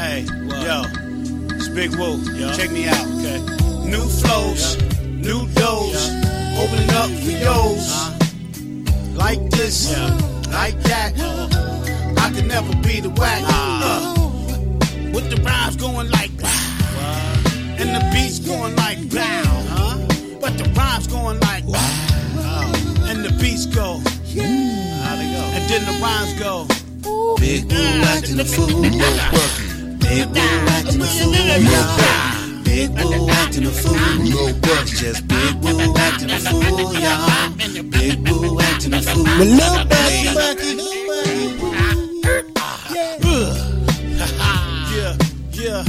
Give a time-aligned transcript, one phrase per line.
[0.00, 0.24] Hey,
[0.64, 0.82] yo,
[1.54, 2.16] it's Big Woo.
[2.32, 2.50] Yo.
[2.54, 3.04] Check me out.
[3.18, 3.38] Okay.
[3.84, 6.08] New flows, new doors,
[6.56, 7.86] opening up for yo's.
[9.14, 10.08] Like this, yeah.
[10.48, 11.12] like that.
[12.16, 13.42] I can never be the whack.
[13.44, 14.14] Uh,
[15.12, 17.42] with the rhymes going like wow.
[17.78, 20.06] And the beats going like wow.
[20.40, 22.72] But the rhymes going like wow.
[23.04, 23.98] And the beats go.
[23.98, 25.44] How they go?
[25.56, 26.66] And then the rhymes go.
[27.36, 29.69] Big Woo acting a fool.
[30.10, 31.34] Big Woo acting a fool.
[31.70, 32.64] y'all.
[32.64, 33.96] Big Woo acting a fool.
[34.84, 37.50] Just Big Woo acting a fool, y'all.
[37.56, 39.24] Big Woo acting a fool.
[44.90, 45.16] Yeah,
[45.52, 45.84] yeah.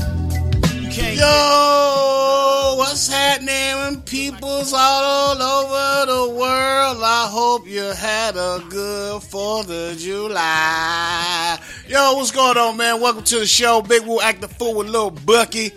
[0.80, 7.02] You can't Yo, what's happening people's all over the world?
[7.04, 11.58] I hope you had a good 4th of July.
[11.92, 13.02] Yo, what's going on, man?
[13.02, 13.82] Welcome to the show.
[13.82, 15.74] Big Woo Act the Fool with Little Bucky.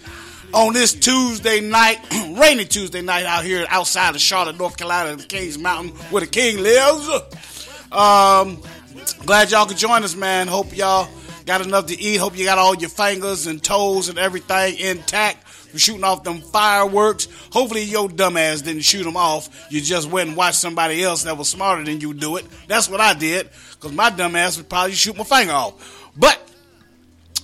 [0.53, 1.99] On this Tuesday night,
[2.39, 6.29] rainy Tuesday night out here outside of Charlotte, North Carolina, the Kings Mountain, where the
[6.29, 7.09] king lives.
[7.91, 8.63] Um,
[9.27, 10.47] glad y'all could join us, man.
[10.47, 11.09] Hope y'all
[11.47, 12.19] got enough to eat.
[12.19, 16.41] Hope you got all your fingers and toes and everything intact from shooting off them
[16.43, 17.27] fireworks.
[17.51, 19.67] Hopefully your dumbass didn't shoot them off.
[19.69, 22.47] You just went and watched somebody else that was smarter than you do it.
[22.69, 25.94] That's what I did, because my dumbass would probably shoot my finger off.
[26.17, 26.41] But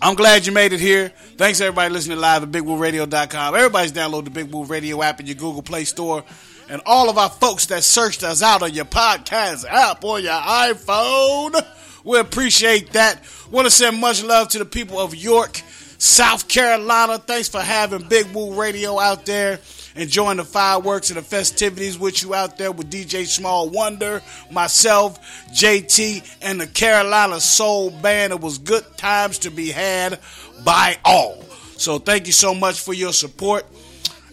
[0.03, 1.11] I'm glad you made it here.
[1.37, 3.55] Thanks everybody listening live at BigWooRadio.com.
[3.55, 6.25] Everybody's download the Big Woo Radio app in your Google Play Store.
[6.69, 10.33] And all of our folks that searched us out on your podcast app or your
[10.33, 11.61] iPhone,
[12.05, 13.21] we appreciate that.
[13.51, 15.61] Want to send much love to the people of York,
[15.99, 17.19] South Carolina.
[17.19, 19.59] Thanks for having Big Woo Radio out there,
[20.01, 25.21] enjoying the fireworks and the festivities with you out there with DJ Small Wonder, myself,
[25.53, 28.33] JT, and the Carolina Soul Band.
[28.33, 30.19] It was good times to be had
[30.65, 31.43] by all.
[31.77, 33.65] So thank you so much for your support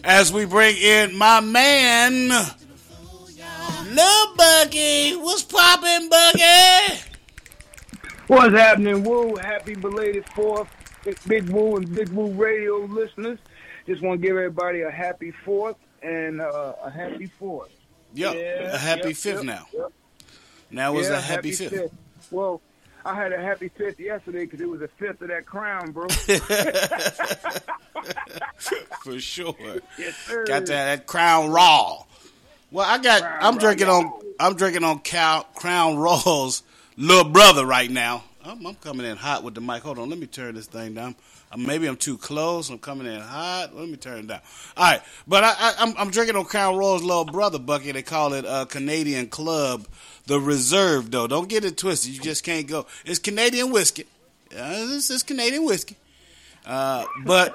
[0.04, 2.28] as we bring in my man,
[3.88, 5.16] Lil Bucky.
[5.16, 7.00] What's poppin', Bucky?
[8.26, 9.36] What's happening, Woo?
[9.36, 10.68] Happy belated fourth,
[11.26, 13.38] Big Woo and Big Woo Radio listeners.
[13.88, 17.70] Just want to give everybody a happy fourth and uh, a happy fourth.
[18.12, 19.66] Yep, Yeah, a happy yep, fifth yep, now.
[19.72, 19.92] yep.
[20.70, 21.94] Now it's Yeah, a happy, fifth.
[22.30, 22.60] Well,
[23.02, 26.06] I had a happy fifth yesterday because it was a fifth of that crown, bro.
[29.02, 29.54] For sure.
[29.98, 30.44] yes, sir.
[30.44, 32.04] Got that, that Crown Raw.
[32.70, 33.22] Well, I got.
[33.22, 34.12] Crown I'm drinking on.
[34.38, 36.62] I'm drinking on Cow, Crown Royal's
[36.98, 38.24] little brother right now.
[38.44, 39.82] I'm, I'm coming in hot with the mic.
[39.82, 41.16] Hold on, let me turn this thing down.
[41.56, 42.68] Maybe I'm too close.
[42.68, 43.74] I'm coming in hot.
[43.74, 44.40] Let me turn it down.
[44.76, 47.94] All right, but I, I'm drinking on Crown Royal's little brother bucket.
[47.94, 49.86] They call it uh, Canadian Club,
[50.26, 51.10] the Reserve.
[51.10, 52.12] Though, don't get it twisted.
[52.12, 52.86] You just can't go.
[53.06, 54.04] It's Canadian whiskey.
[54.54, 55.96] Uh, this is Canadian whiskey.
[56.66, 57.54] Uh, but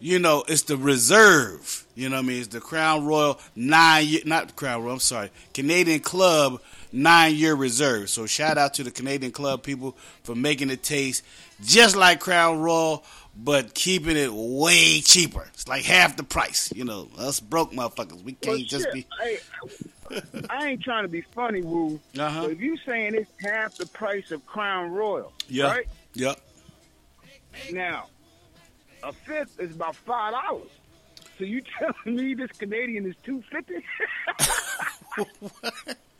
[0.00, 1.86] you know, it's the reserve.
[1.94, 2.38] You know what I mean?
[2.38, 6.60] It's the Crown Royal nine not Crown Royal, I'm sorry, Canadian Club
[6.92, 8.10] nine year reserve.
[8.10, 11.24] So shout out to the Canadian Club people for making it taste
[11.62, 13.04] just like Crown Royal,
[13.36, 15.48] but keeping it way cheaper.
[15.54, 16.72] It's like half the price.
[16.74, 18.22] You know, us broke motherfuckers.
[18.22, 19.06] We can't just shit, be.
[19.20, 19.38] I,
[20.50, 21.98] I ain't trying to be funny, Woo.
[22.18, 22.42] Uh-huh.
[22.42, 25.66] But if you saying it's half the price of Crown Royal, Yeah.
[25.70, 25.86] right?
[26.14, 26.40] Yep.
[27.72, 28.06] Now,
[29.02, 30.68] a fifth is about five dollars.
[31.38, 33.82] So you telling me this Canadian is two fifty?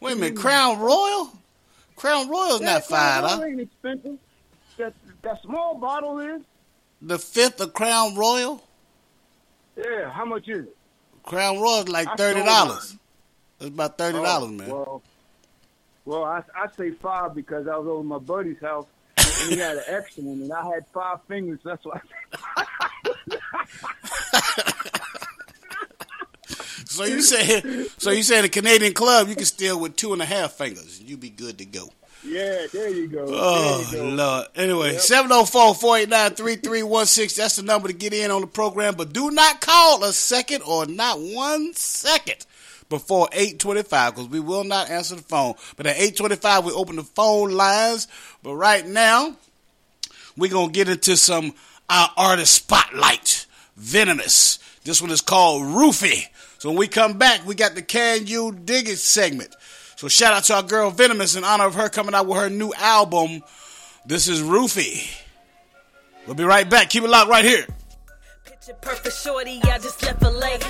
[0.00, 0.40] Wait a minute, hmm.
[0.40, 1.32] Crown Royal?
[1.96, 3.42] Crown Royal's not five, huh?
[3.44, 4.18] Ain't expensive.
[4.76, 6.42] That that small bottle is.
[7.02, 8.62] The fifth of Crown Royal?
[9.76, 10.76] Yeah, how much is it?
[11.24, 12.96] Crown Royal's like thirty dollars.
[13.60, 14.68] It's about thirty oh, dollars, man.
[14.68, 15.02] Well,
[16.04, 19.76] well, I I say five because I was over my buddy's house and he had
[19.76, 21.58] an extra one, and I had five fingers.
[21.64, 22.00] That's why.
[26.98, 27.60] So you say,
[27.98, 30.98] so you say the Canadian club, you can steal with two and a half fingers,
[30.98, 31.88] and you be good to go.
[32.24, 33.24] yeah, there you go.
[33.28, 34.04] Oh you go.
[34.04, 34.48] Lord.
[34.56, 37.36] Anyway, 704-489-3316.
[37.36, 38.96] That's the number to get in on the program.
[38.96, 42.44] But do not call a second or not one second
[42.88, 45.54] before 825 because we will not answer the phone.
[45.76, 48.08] But at 825 we open the phone lines.
[48.42, 49.36] But right now,
[50.36, 51.54] we're gonna get into some
[51.88, 53.46] our artist spotlight.
[53.76, 54.58] Venomous.
[54.82, 56.26] This one is called Roofy.
[56.58, 59.54] So when we come back, we got the Can You Dig It segment.
[59.94, 62.50] So shout out to our girl Venomous in honor of her coming out with her
[62.50, 63.42] new album.
[64.04, 65.02] This is Roofy.
[66.26, 66.90] We'll be right back.
[66.90, 67.64] Keep it locked right here.
[68.44, 70.60] Picture perfect shorty, I just left a leg.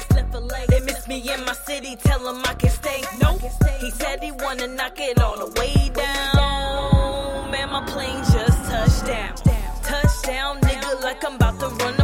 [0.69, 3.03] They miss me in my city, tell them I can stay.
[3.21, 3.41] Nope.
[3.81, 7.51] He said he wanna knock it all the way down.
[7.51, 9.35] Man, my plane just touched down.
[9.83, 11.98] Touchdown, nigga, like I'm about to a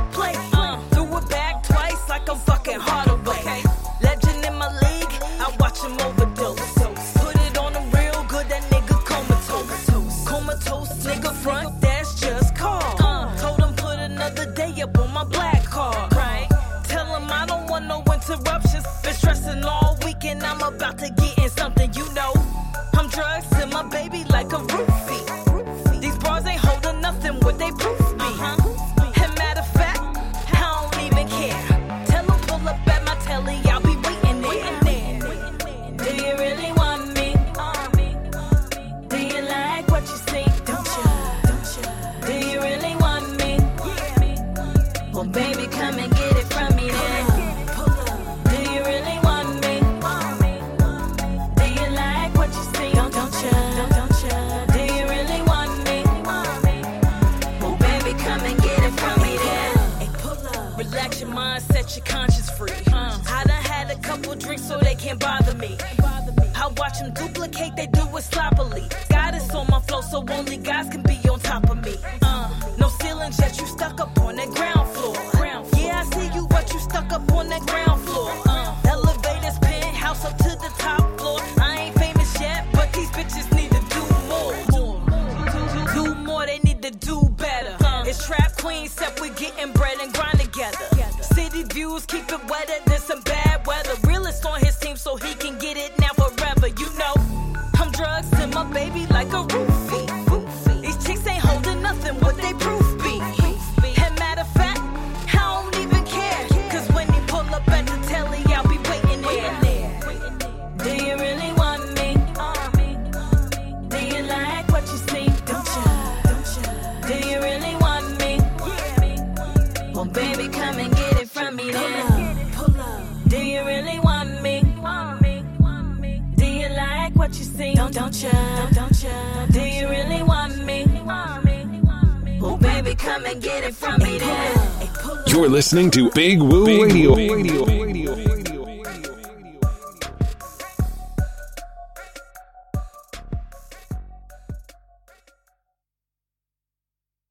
[135.64, 137.14] listening to Big Woo Radio.
[137.14, 137.64] Radio.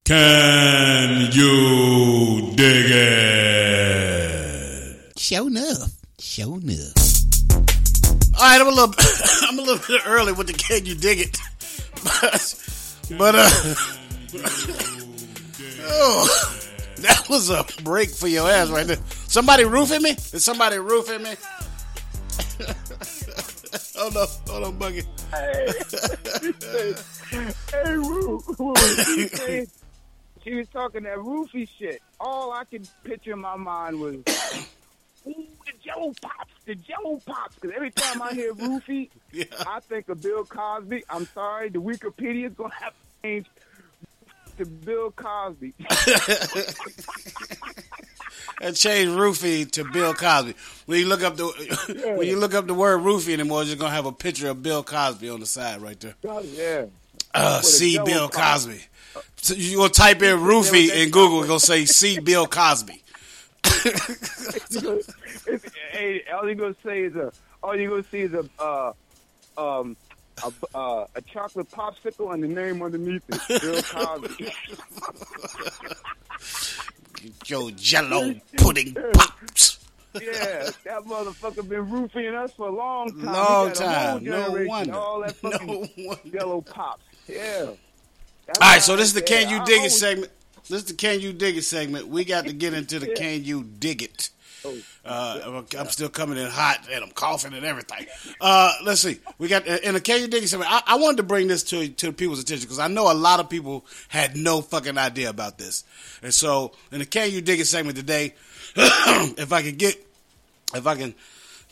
[0.03, 3.93] Can you dig it?
[5.15, 5.91] Show enough.
[6.17, 6.95] Show enough.
[8.35, 8.95] All right, I'm a little,
[9.43, 11.37] I'm a little bit early with the can you dig it,
[12.03, 12.55] but,
[13.15, 13.92] but uh,
[18.05, 18.97] break for your ass right there.
[19.27, 20.11] Somebody roofing me?
[20.11, 21.35] Is somebody roofing me?
[23.97, 25.03] hold on, hold on, Bucky.
[25.31, 25.67] Hey,
[27.95, 29.67] Roo, Roo, she, said-
[30.43, 32.01] she was talking that roofie shit.
[32.19, 35.33] All I could picture in my mind was, ooh,
[35.65, 37.55] the Jello Pops, the Jello Pops.
[37.55, 39.45] Because every time I hear roofie, Yeah.
[39.65, 41.03] I think of Bill Cosby.
[41.09, 43.45] I'm sorry, the Wikipedia is going to have to change
[44.57, 45.73] to Bill Cosby.
[48.61, 50.53] And change roofie to Bill Cosby.
[50.85, 53.79] When you look up the when you look up the word roofie anymore, it's just
[53.81, 56.15] gonna have a picture of Bill Cosby on the side right there.
[56.43, 56.85] yeah.
[57.33, 58.53] Uh, see Bill pop.
[58.53, 58.79] Cosby.
[59.37, 63.01] So you gonna type in roofie in Google, it's gonna say see Bill Cosby.
[65.45, 68.93] It's- hey, all you gonna say is a, all you gonna see is a, uh,
[69.57, 69.97] um,
[70.45, 74.51] a, uh, a chocolate popsicle and the name underneath it, Bill Cosby.
[77.45, 79.79] Yo, Jello pudding pops.
[80.15, 83.25] yeah, that motherfucker been roofing us for a long time.
[83.25, 84.23] Long time.
[84.23, 84.93] No wonder.
[84.93, 86.21] All that fucking No wonder.
[86.27, 87.03] yellow pops.
[87.27, 87.67] Yeah.
[88.45, 90.31] That's All right, so this is the Can You I Dig It always- segment.
[90.69, 92.07] This is the Can You Dig It segment.
[92.07, 94.29] We got to get into the Can You Dig It.
[94.65, 98.05] Oh, Uh, I'm still coming in hot and I'm coughing and everything.
[98.39, 99.19] Uh, let's see.
[99.37, 100.71] We got in the Can You Dig It segment.
[100.71, 103.39] I, I wanted to bring this to to people's attention because I know a lot
[103.39, 105.83] of people had no fucking idea about this.
[106.21, 108.33] And so in the Can You Dig It segment today,
[108.75, 109.95] if I can get
[110.73, 111.13] if I can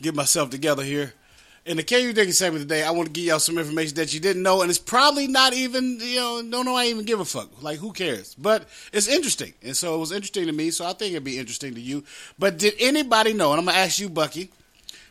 [0.02, 1.14] get myself together here.
[1.64, 3.96] In the Can You Dig It segment today, I want to give y'all some information
[3.96, 7.06] that you didn't know, and it's probably not even, you know, don't know I even
[7.06, 7.62] give a fuck.
[7.62, 8.34] Like, who cares?
[8.34, 9.54] But it's interesting.
[9.62, 12.04] And so it was interesting to me, so I think it'd be interesting to you.
[12.40, 14.50] But did anybody know, and I'm going to ask you, Bucky,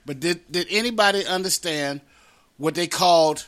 [0.04, 2.00] but did, did anybody understand
[2.56, 3.46] what they called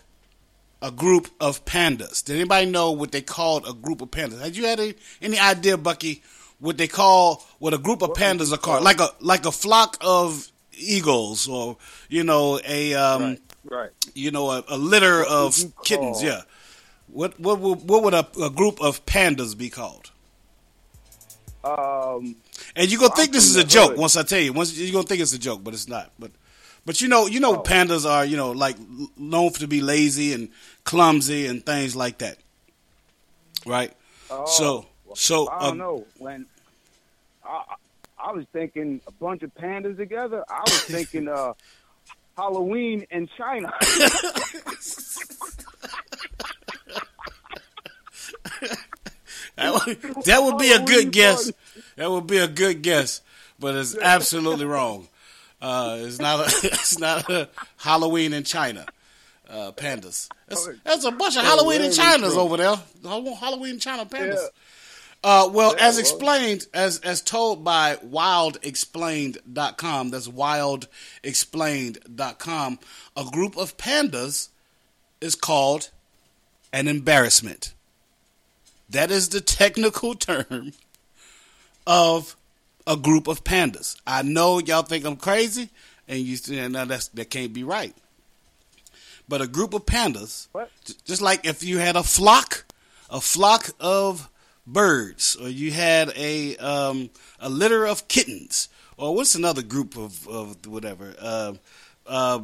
[0.80, 2.24] a group of pandas?
[2.24, 4.40] Did anybody know what they called a group of pandas?
[4.40, 6.22] Had you had any, any idea, Bucky,
[6.60, 8.84] what they call what a group of pandas are called?
[8.84, 11.76] Like a like a flock of eagles, or
[12.08, 13.90] you know a um, right, right.
[14.14, 16.18] you know a, a litter What of kittens.
[16.18, 16.42] call- Yeah.
[17.08, 20.10] What what would what would a, a group of pandas be called?
[21.64, 22.36] Um,
[22.74, 23.98] And you're gonna I'm think this is a joke hood.
[23.98, 24.52] once I tell you.
[24.52, 26.10] Once you're gonna think it's a joke, but it's not.
[26.18, 26.30] But
[26.86, 28.76] but you know you know pandas are you know like
[29.16, 30.48] known to be lazy and
[30.84, 32.38] clumsy and things like that.
[33.66, 33.92] right?
[34.30, 36.46] Oh, so so I don't uh, know when.
[37.44, 37.62] I,
[38.22, 40.44] I was thinking a bunch of pandas together.
[40.48, 41.54] I was thinking uh,
[42.36, 43.72] Halloween in China.
[49.56, 51.50] that would, that would be a good guess.
[51.96, 53.22] That would be a good guess,
[53.58, 55.08] but it's absolutely wrong.
[55.60, 57.48] Uh, it's not a it's not a
[57.78, 58.86] Halloween in China.
[59.48, 60.28] Uh, pandas.
[60.48, 62.74] That's, that's a bunch of Halloween in Chinas over there.
[63.04, 64.48] Halloween in China pandas.
[65.24, 72.78] Uh, well, Yeah, as explained, as as told by wildexplained.com, that's wildexplained.com,
[73.16, 74.48] a group of pandas
[75.20, 75.90] is called
[76.72, 77.74] an embarrassment.
[78.90, 80.72] That is the technical term
[81.86, 82.36] of
[82.86, 83.96] a group of pandas.
[84.06, 85.68] I know y'all think I'm crazy,
[86.08, 87.94] and you say, no, that's, that can't be right.
[89.28, 90.68] But a group of pandas, What?
[91.04, 92.64] just like if you had a flock,
[93.08, 94.28] a flock of
[94.66, 100.26] birds, or you had a um, a litter of kittens, or what's another group of,
[100.28, 101.52] of whatever, uh,
[102.06, 102.38] uh,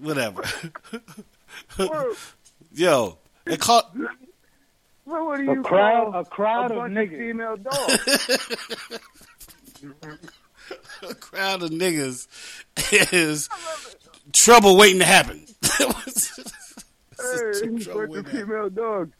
[0.00, 0.42] whatever.
[2.72, 3.82] Yo, they call
[5.04, 7.18] What, what do A crowd- call a crowd of bunch niggas.
[7.18, 8.98] female dogs?
[11.02, 12.26] a crowd of niggas
[13.12, 13.48] is
[14.32, 15.46] trouble waiting to happen.
[15.62, 15.68] hey,
[17.52, 18.46] Some bunch trouble waiting to happen.
[18.46, 19.12] female dogs.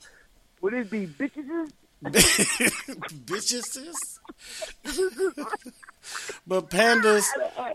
[0.61, 1.71] Would it be bitches?
[3.25, 4.19] Bitches.
[6.47, 7.25] but pandas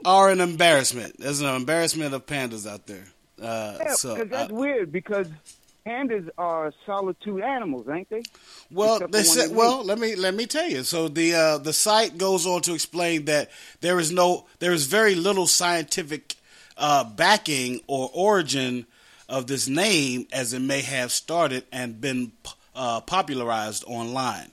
[0.06, 1.18] are an embarrassment.
[1.20, 3.06] There's an embarrassment of pandas out there.
[3.42, 4.92] Uh, Yeah, so, because that's uh, weird.
[4.94, 5.28] Because
[5.86, 8.24] pandas are solitude animals, ain't they?
[8.72, 10.84] well, except they said, well, let me let me tell you.
[10.84, 14.86] So the uh, the site goes on to explain that there is no, there is
[14.86, 16.36] very little scientific
[16.78, 18.86] uh, backing or origin
[19.28, 22.32] of this name, as it may have started and been
[22.75, 24.51] uh, popularized online.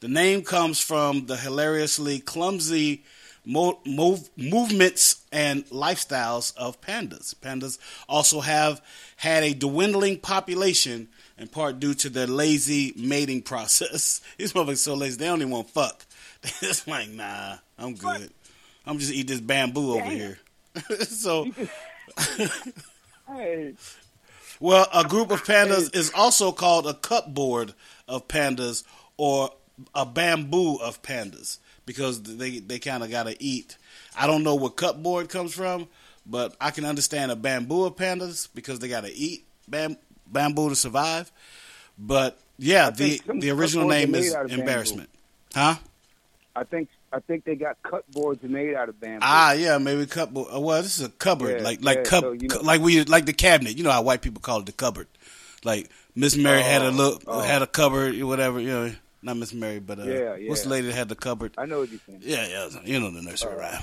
[0.00, 3.04] The name comes from the hilariously clumsy
[3.44, 7.34] mo- move, movements and lifestyles of pandas.
[7.34, 8.80] Pandas also have
[9.16, 14.20] had a dwindling population in part due to their lazy mating process.
[14.36, 16.04] These motherfuckers so lazy they don't even want to fuck.
[16.62, 18.30] It's like, nah, I'm good.
[18.86, 20.38] I'm just eat this bamboo over here.
[21.00, 21.46] so,
[23.26, 23.74] Hey,
[24.60, 27.74] well, a group of pandas is also called a cupboard
[28.06, 28.84] of pandas
[29.16, 29.50] or
[29.94, 33.76] a bamboo of pandas because they they kind of got to eat.
[34.18, 35.88] I don't know where cupboard comes from,
[36.26, 39.96] but I can understand a bamboo of pandas because they got to eat bam,
[40.26, 41.30] bamboo to survive.
[41.98, 44.54] But yeah, the the original name is bamboo.
[44.54, 45.10] embarrassment,
[45.54, 45.76] huh?
[46.56, 49.20] I think I think they got cut boards made out of bamboo.
[49.22, 50.46] Ah, yeah, maybe cupboard.
[50.54, 52.80] uh, Well, this is a cupboard, Yeah, like like yeah, cup, so, you know- like
[52.80, 53.76] we like the cabinet.
[53.76, 55.06] You know how white people call it the cupboard.
[55.64, 57.40] Like Miss Mary had a Oh, look, oh.
[57.40, 58.60] had a cupboard, whatever.
[58.60, 61.52] You know, not Miss Mary, but uh, Yeah, what's the lady that had the cupboard?
[61.56, 62.20] I know what you're saying.
[62.22, 63.82] Yeah, yeah, you know the nursery rhyme.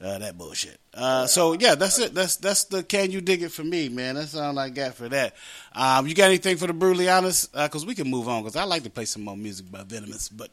[0.00, 0.78] Uh, that bullshit.
[0.94, 2.14] Uh, so yeah, that's it.
[2.14, 4.14] That's that's the can you dig it for me, man.
[4.14, 5.34] That's all I got for that.
[5.74, 7.52] Um, you got anything for the brutally honest?
[7.52, 8.42] Because we can move on.
[8.42, 10.28] Because I like to play some more music by Venomous.
[10.28, 10.50] But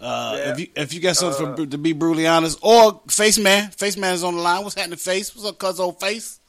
[0.00, 0.52] uh, Yeah.
[0.52, 3.96] if you if you got something for, to be brutally honest, or Face Man, Face
[3.96, 4.62] Man is on the line.
[4.62, 5.34] What's happening, Face?
[5.34, 6.40] What's up, cuz old Face?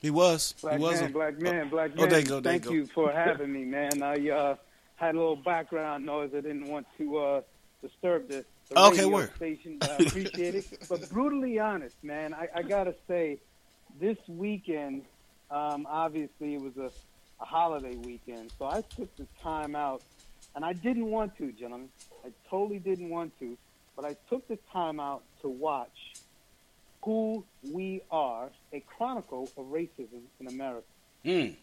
[0.00, 0.54] He was.
[0.62, 0.94] Black he was.
[0.96, 2.06] man, on- black man, black man.
[2.06, 2.76] Oh, there you go, there Thank you go.
[2.76, 4.02] you for having me, man.
[4.02, 4.56] I uh,
[4.96, 6.30] had a little background noise.
[6.36, 7.40] I didn't want to uh,
[7.82, 9.34] disturb the, the Okay, radio word.
[9.36, 10.66] station, but I appreciate it.
[10.88, 13.38] But brutally honest, man, I, I gotta say,
[14.00, 15.02] this weekend,
[15.50, 16.92] um, obviously it was a,
[17.42, 20.02] a holiday weekend, so I took the time out,
[20.58, 21.88] and I didn't want to, gentlemen.
[22.26, 23.56] I totally didn't want to,
[23.94, 26.14] but I took the time out to watch
[27.04, 30.88] who we are, a chronicle of racism in America.
[31.24, 31.54] Mm.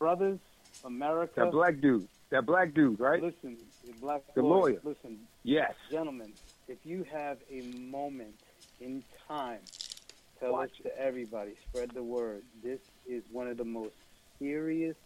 [0.00, 0.40] Brothers,
[0.84, 1.42] America.
[1.44, 2.08] That black dude.
[2.30, 3.22] That black dude, right?
[3.22, 4.80] Listen, the black The boy, lawyer.
[4.82, 5.74] Listen, Yes.
[5.88, 6.32] gentlemen,
[6.66, 8.34] if you have a moment
[8.80, 9.60] in time,
[10.40, 11.52] tell Watch it to everybody.
[11.68, 12.42] Spread the word.
[12.64, 13.94] This is one of the most
[14.40, 14.96] serious,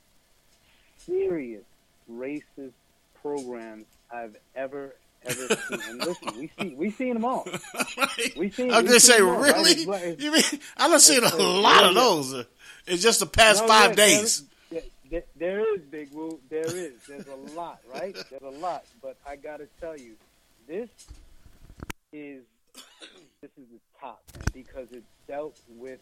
[0.96, 1.64] serious
[2.10, 2.72] racist
[3.34, 5.80] programs I've ever ever seen.
[5.88, 7.48] And listen, we see we seen them all.
[8.36, 8.70] We seen.
[8.72, 9.70] I'm gonna say, really?
[9.72, 10.42] It's You mean
[10.76, 12.32] I done seen a It's- lot of those
[12.86, 14.42] in just the past No, five yeah, days.
[14.70, 16.38] there- there- there is, Big Woo.
[16.50, 16.92] There is.
[17.08, 18.14] There's a lot, right?
[18.30, 18.84] There's a lot.
[19.00, 20.12] But I got to tell you,
[20.66, 20.88] this
[22.12, 22.42] is
[23.40, 26.00] this is the top, because it dealt with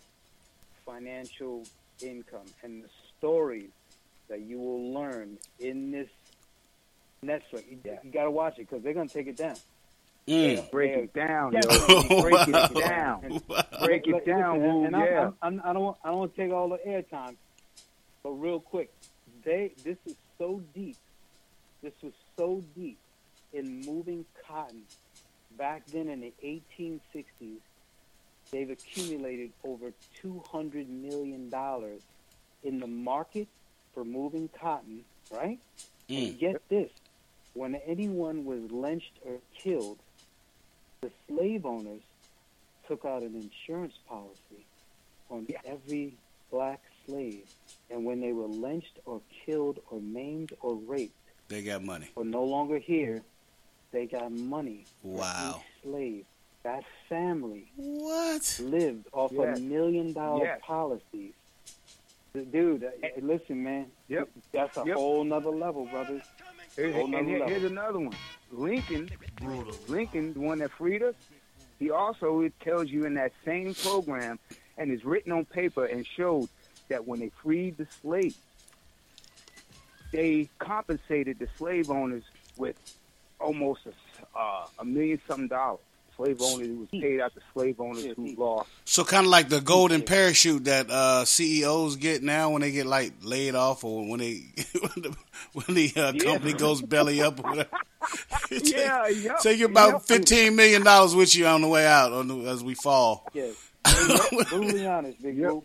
[0.87, 1.65] financial
[2.01, 2.89] income and the
[3.19, 3.71] stories
[4.29, 6.09] that you will learn in this
[7.25, 7.65] Netflix.
[7.71, 9.57] You, you got to watch it because they're gonna take it down.
[10.29, 10.71] Mm.
[10.71, 11.61] Break it down, yo.
[12.23, 13.41] Break it down.
[13.49, 13.65] Wow.
[13.85, 15.31] Break it down, and- Woo, and I'm- yeah.
[15.43, 17.35] I'm, I'm, I don't want, I don't want to take all the airtime,
[18.23, 18.93] but real quick,
[19.45, 20.97] they this is so deep.
[21.83, 22.99] This was so deep
[23.53, 24.83] in moving cotton
[25.59, 27.59] back then in the 1860s.
[28.53, 32.03] They've accumulated over 200 million dollars
[32.63, 33.49] in the market
[33.95, 35.59] for moving cotton, right?
[36.09, 36.91] And get this:
[37.55, 39.99] when anyone was lynched or killed,
[41.03, 42.03] the slave owners
[42.89, 44.65] took out an insurance policy
[45.31, 46.15] on every
[46.51, 47.45] black slave.
[47.91, 51.15] And when they were lynched or killed or maimed or raped
[51.49, 52.09] They got money.
[52.17, 53.23] or no longer here,
[53.91, 54.85] they got money.
[55.03, 55.63] Wow.
[55.83, 56.25] slave.
[56.63, 58.61] That family What?
[58.63, 59.59] lived off Yes.
[59.59, 60.61] of million dollar Yes.
[60.63, 61.33] policies.
[62.51, 62.91] Dude, uh,
[63.21, 63.91] listen, man.
[64.09, 64.29] Yep.
[64.53, 64.97] That's a Yep.
[64.97, 66.23] whole nother level, brothers.
[66.77, 68.17] Here- Whole and here- here's another one.
[68.51, 69.09] Lincoln,
[69.89, 71.15] Lincoln, the one that freed us,
[71.79, 74.39] he also it tells you in that same program,
[74.79, 76.49] and is written on paper and showed
[76.89, 78.39] that when they freed the slaves,
[80.13, 82.25] they compensated the slave owners
[82.57, 82.77] with
[83.41, 85.81] almost a, uh, a million something dollars.
[86.17, 88.69] Slave owners who was paid out to slave owners Yeah, who lost.
[88.85, 92.87] So kind of like the golden parachute that uh, CEOs get now when they get
[92.87, 94.43] like laid off or when they
[95.53, 96.23] when the uh, Yeah.
[96.23, 97.69] company goes belly up or whatever.
[98.51, 99.37] Yeah, yeah.
[99.41, 100.03] Take you about Yep.
[100.03, 103.27] fifteen million dollars with you on the way out on the, as we fall.
[103.33, 103.55] Yes.
[104.51, 105.51] Brutally honest, Big Yep.
[105.53, 105.65] Woo.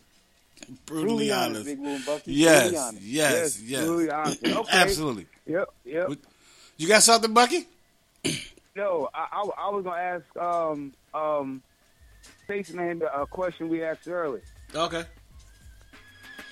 [0.86, 1.50] Brutally honest.
[1.50, 2.34] honest, Big Woo Bucky.
[2.34, 3.02] Yes, Brutally honest.
[3.04, 3.86] yes, yes.
[3.86, 4.44] brutally honest.
[4.48, 4.78] Okay.
[4.78, 5.26] Absolutely.
[5.48, 6.12] Yep, yep.
[6.78, 7.66] You got something, Bucky?
[8.78, 11.64] No, I, I, I was gonna ask um um
[12.48, 14.44] Face Man a question we asked earlier.
[14.76, 15.04] Okay.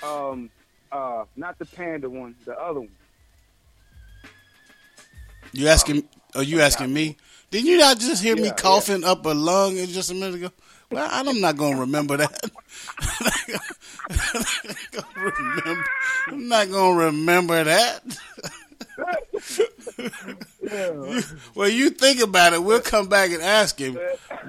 [0.02, 0.50] Um
[0.92, 2.90] uh not the panda one, the other one.
[5.54, 6.10] You asking?
[6.34, 7.16] Are you asking me?
[7.52, 10.52] Did you not just hear me Yeah, coughing up a lung just a minute ago?
[10.90, 12.50] Well, I'm not gonna remember that.
[16.28, 18.02] I'm not gonna remember that.
[21.56, 22.64] well, you think about it.
[22.64, 23.98] We'll come back and ask him.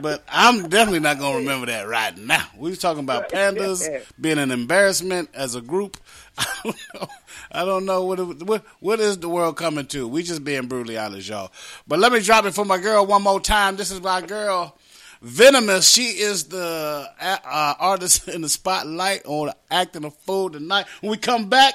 [0.00, 2.46] But I'm definitely not gonna remember that right now.
[2.56, 5.96] We was talking about pandas being an embarrassment as a group.
[6.38, 7.08] I don't know.
[7.50, 10.06] I don't know what, it, what what is the world coming to.
[10.06, 11.52] We just being brutally honest, y'all.
[11.86, 13.76] But let me drop it for my girl one more time.
[13.76, 14.76] This is my girl.
[15.22, 20.86] Venomous, she is the uh, artist in the spotlight on acting a fool tonight.
[21.00, 21.74] When we come back,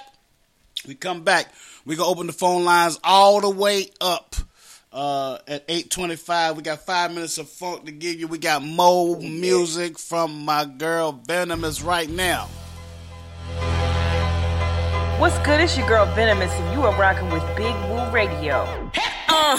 [0.87, 1.53] we come back.
[1.85, 4.35] We gonna open the phone lines all the way up
[4.91, 6.55] uh, at eight twenty-five.
[6.57, 8.27] We got five minutes of funk to give you.
[8.27, 12.49] We got more music from my girl Venomous right now.
[15.19, 15.59] What's good?
[15.59, 18.63] It's your girl Venomous, and you are rocking with Big Woo Radio.
[19.29, 19.57] Uh,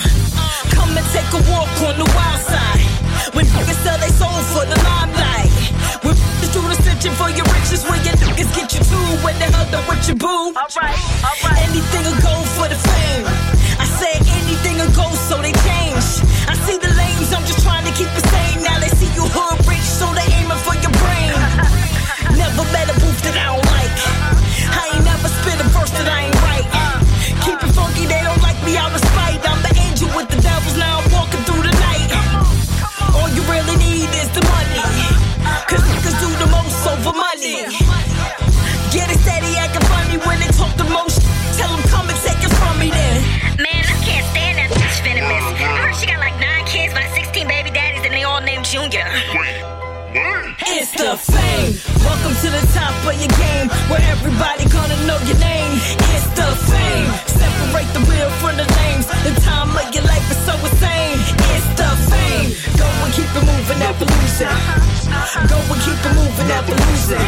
[0.70, 3.34] come and take a walk on the wild side.
[3.34, 5.31] When niggas sell they soul for the limelight.
[6.92, 9.08] Searching for your riches, where your niggas get you too.
[9.24, 10.52] When they held up with your boo.
[10.52, 11.58] Alright, alright.
[11.68, 13.24] Anything will go for the fame.
[13.80, 16.04] I said anything will go, so they change.
[16.48, 18.62] I see the lanes, I'm just trying to keep it sane.
[18.62, 21.32] Now they see you hood rich, so they aiming for your brain.
[22.42, 23.96] Never met a booth that I don't like.
[24.72, 26.66] I ain't never spit a verse that I ain't right.
[27.44, 29.21] Keep it funky, they don't like me out of spite.
[50.96, 51.72] the Fame.
[52.04, 55.72] Welcome to the top of your game, where everybody gonna know your name.
[56.12, 57.08] It's the fame.
[57.26, 59.06] Separate the real from the names.
[59.24, 61.18] The time of your life is so insane.
[61.52, 62.48] It's the fame.
[62.76, 64.52] Go and keep it moving, evolution.
[65.48, 67.22] Go and keep it moving, evolution.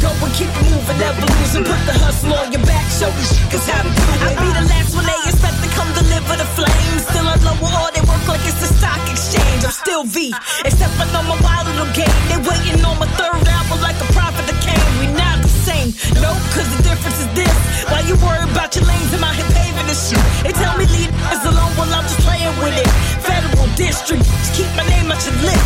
[0.00, 1.60] Go and keep it moving, evolution.
[1.68, 4.20] Put the hustle on your back, show me cause how to do it.
[4.22, 7.02] I be the last one they expect Come deliver the flames.
[7.10, 9.66] Still on lower or they work like it's a stock exchange.
[9.66, 10.30] I'm still V.
[10.62, 12.14] Except for on my wild little game.
[12.30, 14.78] They waiting on my third album like a prophet that came.
[15.02, 15.90] We not the same.
[16.22, 17.56] No, cause the difference is this.
[17.90, 20.22] Why you worry about your lanes and my hip paving this shit?
[20.46, 22.86] They tell me leave us alone while I'm just playing with it.
[23.26, 24.22] Federal district.
[24.22, 25.61] Just keep my name out your list.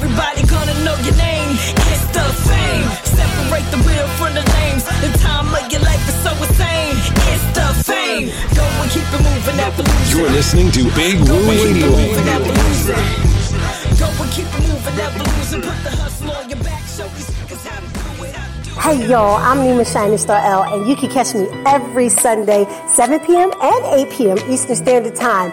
[0.00, 1.56] Everybody gonna know your name.
[1.92, 2.88] It's the fame.
[3.04, 4.84] Separate the real from the names.
[5.04, 6.96] The time of your life is so insane.
[7.28, 8.28] It's the fame.
[8.56, 10.18] Go and keep it moving, evolution.
[10.18, 12.96] You're listening to Big Go Woo and keep it Radio.
[14.00, 15.60] Go and keep it moving, evolution.
[15.62, 16.82] Put the hustle on your back.
[16.86, 18.34] Show these niggas how to do it.
[18.34, 18.80] How to do it.
[18.80, 23.20] Hey y'all, I'm Nima Shining Star L, and you can catch me every Sunday, 7
[23.20, 23.52] p.m.
[23.60, 24.38] and 8 p.m.
[24.50, 25.52] Eastern Standard Time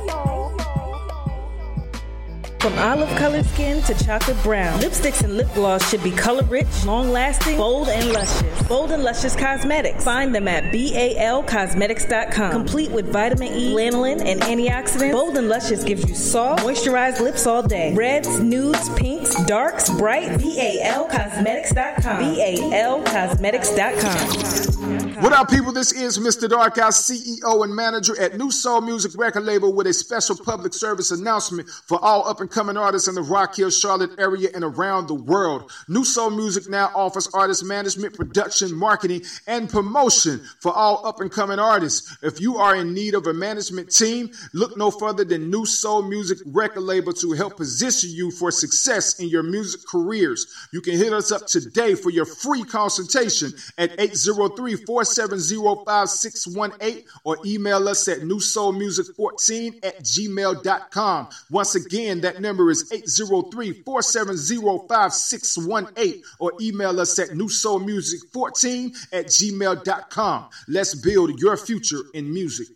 [2.61, 6.67] From olive colored skin to chocolate brown, lipsticks and lip gloss should be color rich,
[6.85, 8.61] long lasting, bold, and luscious.
[8.67, 10.03] Bold and Luscious Cosmetics.
[10.03, 12.51] Find them at BALCosmetics.com.
[12.51, 17.47] Complete with vitamin E, lanolin, and antioxidants, Bold and Luscious gives you soft, moisturized lips
[17.47, 17.95] all day.
[17.95, 20.29] Reds, nudes, pinks, darks, bright.
[20.29, 22.35] BALCosmetics.com.
[22.35, 24.70] BALCosmetics.com.
[25.19, 25.73] What up, people?
[25.73, 26.47] This is Mr.
[26.47, 30.73] Dark Eye, CEO and manager at New Soul Music Record Label with a special public
[30.73, 34.63] service announcement for all up and coming artists in the Rock Hill, Charlotte area and
[34.63, 35.69] around the world.
[35.89, 41.29] New Soul Music now offers artist management, production, marketing, and promotion for all up and
[41.29, 42.17] coming artists.
[42.23, 46.03] If you are in need of a management team, look no further than New Soul
[46.03, 50.47] Music Record Label to help position you for success in your music careers.
[50.71, 57.37] You can hit us up today for your free consultation at 803 470 5618 or
[57.45, 61.29] email us at newsoulmusic14 at gmail.com.
[61.49, 70.49] Once again, that number is 803 470 5618 or email us at newsoulmusic14 at gmail.com.
[70.67, 72.67] Let's build your future in music.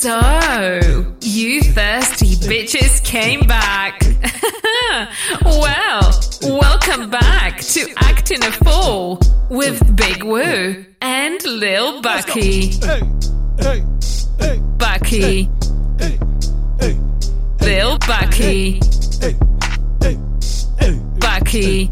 [0.00, 0.18] So,
[1.20, 4.00] you thirsty bitches came back.
[5.44, 12.68] well, welcome back to Acting a Fool with Big Woo and Lil Bucky.
[12.68, 13.02] Hey,
[13.58, 13.84] hey,
[14.38, 15.50] hey, Bucky.
[17.60, 18.80] Lil Bucky.
[21.20, 21.90] Bucky.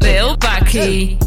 [0.00, 1.18] Lil Bucky.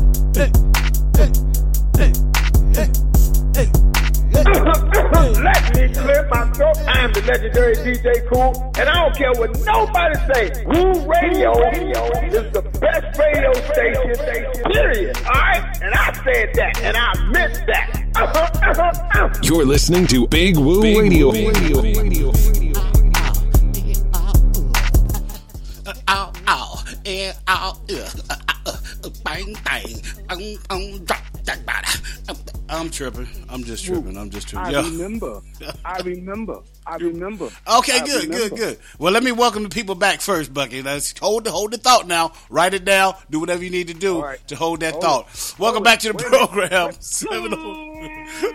[4.53, 6.77] Let me clear my throat.
[6.87, 10.63] I am the legendary DJ Cool, and I don't care what nobody say.
[10.65, 11.51] Woo Radio
[12.27, 15.17] is the best radio station, period.
[15.17, 15.77] All right?
[15.81, 18.03] And I said that, and I meant that.
[19.43, 21.31] You're listening to Big Woo Radio.
[26.07, 28.42] ow, ow, and ow, uh, uh, uh, uh,
[29.23, 31.87] bang, bang, um, um, drop that body.
[32.29, 32.37] Um,
[32.69, 33.27] I'm tripping.
[33.49, 34.17] I'm just tripping.
[34.17, 34.93] I'm just I tripping.
[34.93, 34.97] Yo.
[34.97, 35.41] remember.
[35.85, 36.59] I remember.
[36.87, 37.49] I remember.
[37.67, 38.49] Okay, I good, remember.
[38.49, 38.79] good, good.
[38.97, 40.81] Well, let me welcome the people back first, Bucky.
[40.81, 42.31] Let's hold the hold the thought now.
[42.49, 43.15] Write it down.
[43.29, 44.45] Do whatever you need to do right.
[44.47, 45.27] to hold that Hold thought.
[45.33, 45.55] it.
[45.59, 46.07] Welcome Hold back it.
[46.07, 46.91] to the Wait program.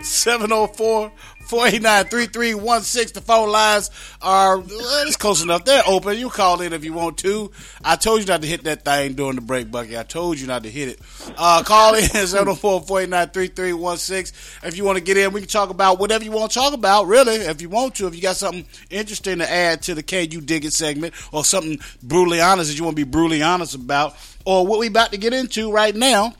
[0.01, 1.11] 704 704
[1.49, 3.13] 489 3316.
[3.13, 3.89] The phone lines
[4.21, 5.65] are it's close enough.
[5.65, 6.17] They're open.
[6.17, 7.51] You call in if you want to.
[7.83, 9.97] I told you not to hit that thing during the break, Bucky.
[9.97, 10.99] I told you not to hit it.
[11.37, 14.67] Uh, call in 704 489 3316.
[14.67, 16.73] If you want to get in, we can talk about whatever you want to talk
[16.73, 18.07] about, really, if you want to.
[18.07, 21.43] If you got something interesting to add to the Can You Dig It segment or
[21.43, 25.11] something brutally honest that you want to be brutally honest about, or what we about
[25.13, 26.35] to get into right now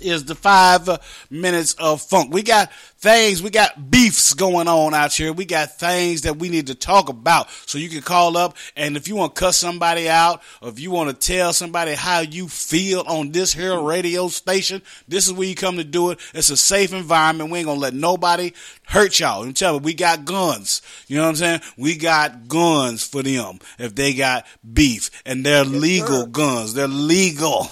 [0.00, 0.88] is the five
[1.30, 2.32] minutes of funk.
[2.32, 5.32] We got things, we got beefs going on out here.
[5.32, 7.50] We got things that we need to talk about.
[7.66, 10.78] So you can call up and if you want to cuss somebody out or if
[10.78, 15.32] you want to tell somebody how you feel on this here radio station, this is
[15.32, 16.20] where you come to do it.
[16.32, 17.50] It's a safe environment.
[17.50, 18.52] We ain't gonna let nobody
[18.86, 19.42] hurt y'all.
[19.42, 20.80] And tell me, we got guns.
[21.08, 21.60] You know what I'm saying?
[21.76, 26.74] We got guns for them if they got beef and they're legal guns.
[26.74, 27.68] They're legal.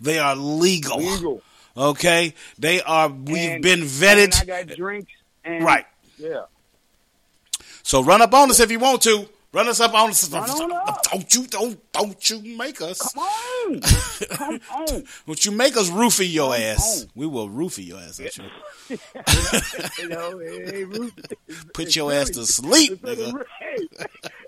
[0.00, 0.98] They are legal.
[0.98, 1.42] Legal.
[1.78, 3.08] Okay, they are.
[3.08, 4.40] We've And- been vetted.
[4.42, 5.12] I got drinks.
[5.44, 5.86] And, Right.
[6.18, 6.42] Yeah.
[7.82, 9.28] So run up on us if you want to.
[9.50, 10.30] Run us up on us.
[10.34, 11.02] On up.
[11.10, 13.00] Don't you don't don't you make us.
[13.00, 13.80] Come on.
[14.30, 15.04] Come on.
[15.26, 17.02] Don't you make us roofie your Come ass.
[17.04, 17.10] on.
[17.14, 18.20] We will roofie your ass.
[18.20, 18.38] Right.
[19.98, 21.14] you know, hey, Ruth,
[21.72, 23.42] Put your ass to sleep, nigga.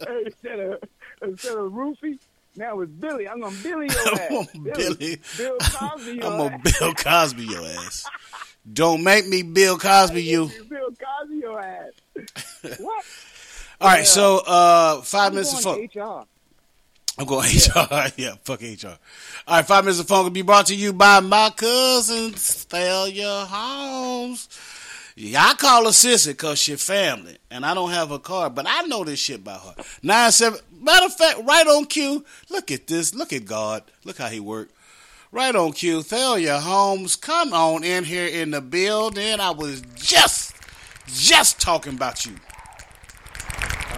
[0.26, 0.82] instead of
[1.22, 2.18] instead of Roofie,
[2.56, 3.28] now it's Billy.
[3.28, 4.28] I'm gonna Billy your I'm ass.
[4.52, 5.20] gonna Billy.
[5.36, 6.58] Bill Cosby your I'm gonna.
[6.78, 8.06] Bill Cosby your ass.
[8.72, 10.50] Don't make me Bill Cosby you.
[10.68, 11.92] Bill Cosby your ass.
[12.78, 13.04] what?
[13.80, 16.02] All right, so uh, five minutes of I'm fun.
[16.02, 16.24] HR.
[17.18, 18.10] I'm going HR.
[18.16, 18.86] yeah, fuck HR.
[19.46, 23.46] All right, five minutes of phone will be brought to you by my cousin Thalia
[23.48, 24.48] Holmes.
[25.16, 28.66] Yeah, I call her sissy because she family, and I don't have her card, but
[28.68, 29.80] I know this shit by heart.
[30.02, 30.60] Nine seven.
[30.80, 32.24] Matter of fact, right on cue.
[32.48, 33.14] Look at this.
[33.14, 33.82] Look at God.
[34.04, 34.72] Look how he worked.
[35.32, 36.02] Right on cue.
[36.02, 39.40] Thalia Holmes, come on in here in the building.
[39.40, 40.54] I was just,
[41.06, 42.34] just talking about you.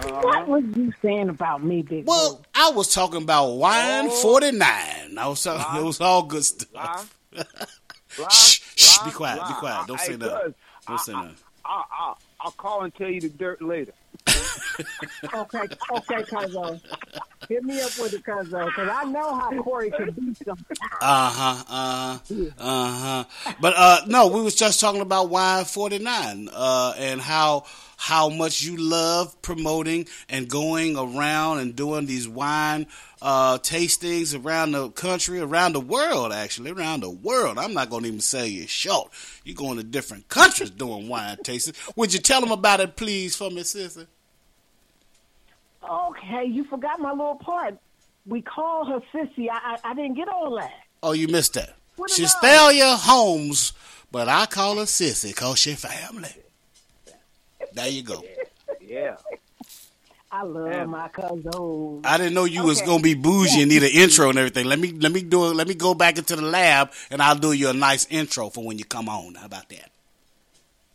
[0.05, 4.21] What was you saying about me, Big Well, I was talking about wine Oh.
[4.21, 5.17] forty nine.
[5.17, 7.15] I was talking, it was all good stuff.
[8.29, 9.87] shh, shh, be quiet, be quiet.
[9.87, 10.53] Don't say Hey, that.
[10.85, 11.35] Cuz, Don't.
[11.65, 13.93] I'll, I'll, I'll call and tell you the dirt later.
[15.33, 15.59] Okay,
[15.91, 16.79] okay, Cuzzo.
[17.47, 20.65] Hit me up with it, Cuzzo, because I know how Corey can be sometimes.
[21.01, 21.63] Uh huh.
[21.69, 22.45] Uh huh.
[22.57, 23.53] Uh huh.
[23.61, 27.65] But uh, no, we was just talking about wine forty nine uh, and how
[28.03, 32.85] how much you love promoting and going around and doing these wine
[33.21, 37.57] uh, tastings around the country, around the world, actually, around the world.
[37.57, 39.09] I'm not going to even say you short.
[39.45, 41.95] You're going to different countries doing wine tastings.
[41.95, 44.05] Would you tell them about it, please, for me, sister?
[45.89, 47.77] Okay, you forgot my little part.
[48.25, 49.47] We call her Sissy.
[49.49, 50.73] I, I, I didn't get all that.
[51.01, 51.77] Oh, you missed that.
[51.95, 52.33] What She's?
[52.33, 53.71] Thalia Holmes,
[54.11, 56.42] but I call her Sissy because she family.
[57.73, 58.23] There you go.
[58.81, 59.15] Yeah.
[60.31, 62.01] I love my cousin.
[62.03, 64.65] I didn't know you was gonna be bougie and need an intro and everything.
[64.65, 65.55] Let me let me do it.
[65.55, 68.63] Let me go back into the lab and I'll do you a nice intro for
[68.65, 69.35] when you come on.
[69.35, 69.91] How about that?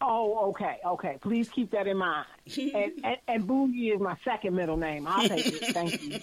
[0.00, 1.18] Oh, okay, okay.
[1.20, 2.26] Please keep that in mind.
[2.56, 5.06] and, and, and Bougie is my second middle name.
[5.06, 5.74] I'll take it.
[5.74, 6.18] Thank you.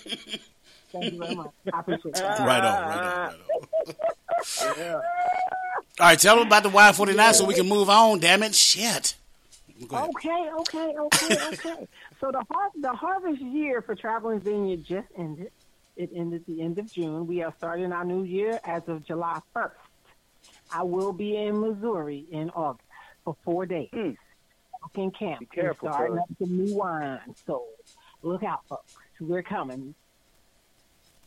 [0.92, 1.52] Thank you very much.
[1.74, 2.40] I appreciate that.
[2.40, 3.36] Right on, right on,
[4.62, 4.96] right on.
[5.98, 8.20] All right, tell them about the Y forty nine so we can move on.
[8.20, 9.16] Damn it, shit.
[9.88, 9.98] Go.
[10.16, 11.88] Okay, okay, okay, okay.
[12.22, 15.52] so the har- the harvest year for Traveling Vineyard just ended.
[15.98, 17.28] It ended the end of June.
[17.28, 19.76] We are starting our new year as of July first.
[20.72, 22.88] I will be in Missouri in August
[23.24, 23.90] for four days.
[24.82, 25.40] Working camp.
[25.40, 27.20] Be careful, We're starting up some new wine.
[27.46, 27.64] So
[28.24, 28.96] look out, folks.
[29.20, 29.96] We're coming.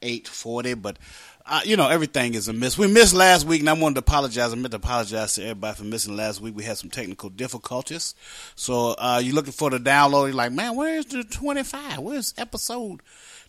[0.00, 0.96] eight forty, but
[1.44, 2.78] uh, you know everything is a miss.
[2.78, 4.52] We missed last week, and I wanted to apologize.
[4.52, 6.54] I meant to apologize to everybody for missing last week.
[6.54, 8.14] We had some technical difficulties,
[8.54, 10.26] so uh, you're looking for the download.
[10.26, 11.98] You're like, man, where's the twenty five?
[11.98, 13.00] Where's episode?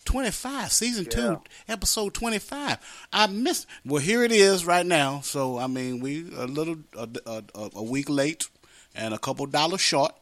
[0.04, 1.10] 25, season Yeah.
[1.36, 2.78] 2, episode 25.
[3.12, 3.66] I missed.
[3.84, 5.20] Well, here it is right now.
[5.22, 7.42] So, I mean, we a little, a, a,
[7.76, 8.48] a- week late
[8.94, 10.12] and a couple dollars short.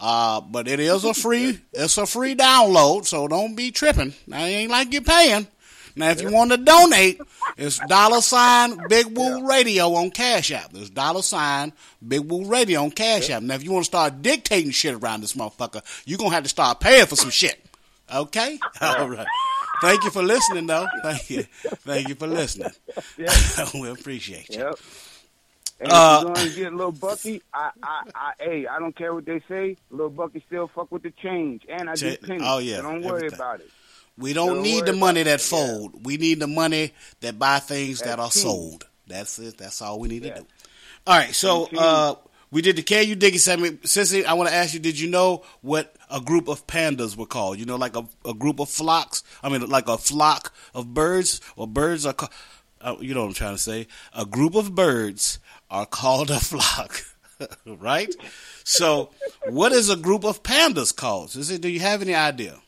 [0.00, 3.06] Uh, but it is a free, it's a free download.
[3.06, 4.14] So don't be tripping.
[4.32, 5.46] I ain't like you're paying.
[5.94, 7.20] Now, if you want to donate,
[7.58, 10.72] it's dollar sign Big Woo Radio on Cash App.
[10.72, 11.74] There's dollar sign
[12.06, 13.42] Big Woo Radio on Cash App.
[13.42, 16.44] Now, if you want to start dictating shit around this motherfucker, you're going to have
[16.44, 17.62] to start paying for some shit.
[18.14, 18.58] Okay?
[18.80, 19.26] All right.
[19.80, 20.86] Thank you for listening, though.
[21.02, 21.42] Thank you.
[21.42, 22.70] Thank you for listening.
[23.74, 24.60] we appreciate you.
[24.60, 24.74] Yep.
[25.80, 28.94] And Uh, if going to get a little Bucky, I, I, I, hey, I don't
[28.94, 29.76] care what they say.
[29.90, 32.42] Little Bucky still fuck with the change, and I do Cha- pennies.
[32.44, 33.34] oh, yeah, so don't worry everything.
[33.38, 33.70] about it.
[34.18, 35.50] We don't Don't need the money that it.
[35.50, 35.58] Yeah.
[35.58, 36.04] fold.
[36.06, 38.40] We need the money that buy things that are That's key.
[38.42, 38.86] sold.
[39.08, 39.56] That's it.
[39.58, 40.34] That's all we need Yeah.
[40.34, 40.46] to do.
[41.06, 41.34] All right.
[41.34, 42.14] So uh,
[42.52, 43.82] we did the Can You Dig It segment.
[43.82, 47.26] Sissy, I want to ask you, did you know what a group of pandas were
[47.26, 47.58] called?
[47.58, 49.22] You know, like a, a group of flocks?
[49.42, 52.32] I mean, like a flock of birds or birds are called.
[52.80, 53.86] uh, you know what I'm trying to say.
[54.14, 55.38] A group of birds
[55.70, 57.02] are called a flock,
[57.66, 58.14] right?
[58.64, 59.10] So,
[59.48, 61.34] what is a group of pandas called?
[61.36, 61.60] Is it?
[61.62, 62.60] Do you have any idea?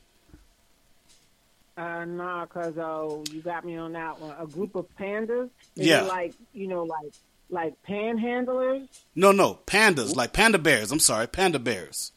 [1.77, 4.35] Uh, nah, cause uh, you got me on that one.
[4.39, 5.51] A group of pandas.
[5.77, 6.03] Is Yeah.
[6.03, 7.13] like you know, like
[7.51, 8.87] like panhandlers.
[9.17, 10.93] No, no, pandas, like panda bears.
[10.93, 12.13] I'm sorry, panda bears.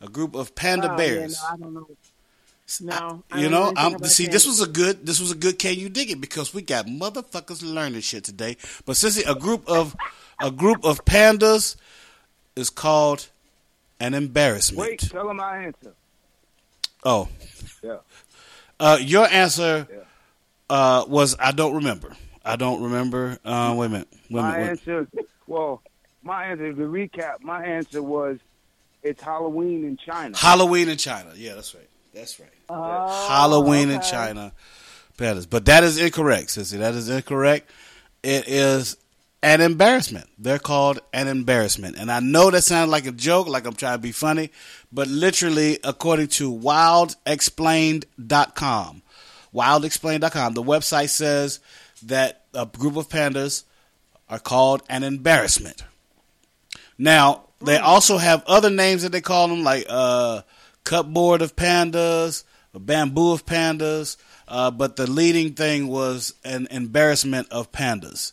[0.00, 1.40] A group of panda Oh, bears.
[1.42, 1.88] Yeah, no, I don't know.
[2.80, 4.26] No, I You don't know, I'm about see.
[4.26, 5.06] This was a good.
[5.06, 5.58] This was a good.
[5.58, 6.20] Can you dig it?
[6.20, 8.56] Because we got motherfuckers learning shit today.
[8.84, 9.94] But since a group of
[10.40, 11.76] a group of pandas
[12.56, 13.28] is called
[14.00, 14.80] an embarrassment.
[14.90, 15.94] Wait, tell them my answer.
[17.04, 17.28] Oh,
[17.82, 17.98] Yeah.
[18.80, 19.86] uh, your answer
[20.68, 22.16] uh, was I don't remember.
[22.44, 23.38] I don't remember.
[23.44, 24.08] Uh, wait a minute.
[24.28, 24.70] Wait My minute.
[24.70, 25.08] answer,
[25.46, 25.82] well,
[26.22, 28.38] my answer to recap, my answer was
[29.06, 30.36] it's Halloween in China.
[30.36, 31.32] Halloween in China.
[31.36, 31.88] Yeah, that's right.
[32.12, 32.48] That's right.
[32.68, 34.52] Oh, Halloween in China.
[35.16, 35.48] Pandas.
[35.48, 36.78] But that is incorrect, sissy.
[36.78, 37.70] That is incorrect.
[38.22, 38.96] It is
[39.42, 40.26] an embarrassment.
[40.38, 41.96] They're called an embarrassment.
[41.96, 44.50] And I know that sounds like a joke, like I'm trying to be funny,
[44.92, 49.02] but literally, according to wildexplained.com,
[49.54, 51.60] wildexplained.com, the website says
[52.02, 53.64] that a group of pandas
[54.28, 55.84] are called an embarrassment.
[56.98, 60.42] Now, they also have other names that they call them, like uh,
[60.84, 64.16] cupboard of pandas, bamboo of pandas.
[64.48, 68.32] Uh, but the leading thing was an embarrassment of pandas.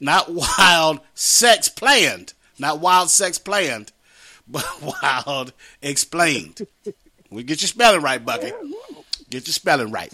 [0.00, 3.92] not wild sex planned, not wild sex planned,
[4.48, 4.64] but
[5.02, 5.52] wild
[5.82, 6.66] explained.
[7.30, 8.52] We get your spelling right, Bucky.
[9.30, 10.12] Get your spelling right.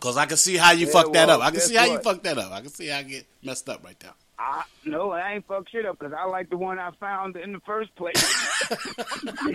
[0.00, 1.40] Cause I can see how you Yeah, fucked that up.
[1.40, 2.04] I can see how you what?
[2.04, 2.50] fucked that up.
[2.50, 4.10] I can see how I get messed up right there.
[4.36, 7.52] I, no, I ain't fuck shit up because I like the one I found in
[7.52, 8.16] the first place.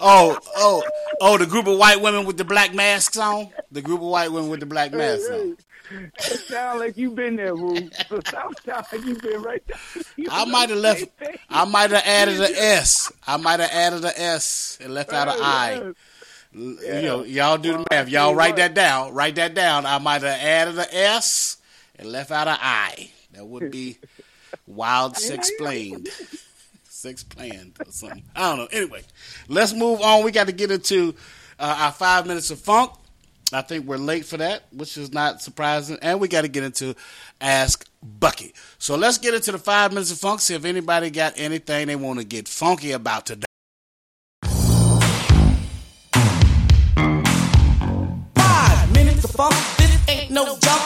[0.00, 0.82] Oh, oh,
[1.20, 1.38] oh!
[1.38, 3.50] The group of white women with the black masks on.
[3.70, 5.56] The group of white women with the black masks on.
[6.18, 7.76] It sound like you've been there, Woo.
[8.08, 10.02] So sound sound like you been right there.
[10.16, 11.00] You I might have left.
[11.18, 11.36] thing.
[11.48, 13.12] I might have added an S.
[13.26, 15.92] I might have added an S and left out an I.
[16.54, 18.08] You know, y'all do the math.
[18.08, 19.14] Y'all write that down.
[19.14, 19.86] Write that down.
[19.86, 21.56] I might have added an S
[21.96, 23.10] and left out an I.
[23.32, 23.98] That would be
[24.66, 26.08] wild six explained.
[26.84, 28.22] Six planned or something.
[28.36, 28.68] I don't know.
[28.70, 29.02] Anyway,
[29.48, 30.24] let's move on.
[30.24, 31.16] We got to get into
[31.58, 32.92] uh, our five minutes of funk.
[33.54, 35.98] I think we're late for that, which is not surprising.
[36.00, 36.94] And we got to get into
[37.40, 38.54] Ask Bucky.
[38.78, 40.40] So let's get into the five minutes of funk.
[40.40, 43.44] See if anybody got anything they want to get funky about today.
[48.34, 50.82] Five minutes of funk, this ain't no jump.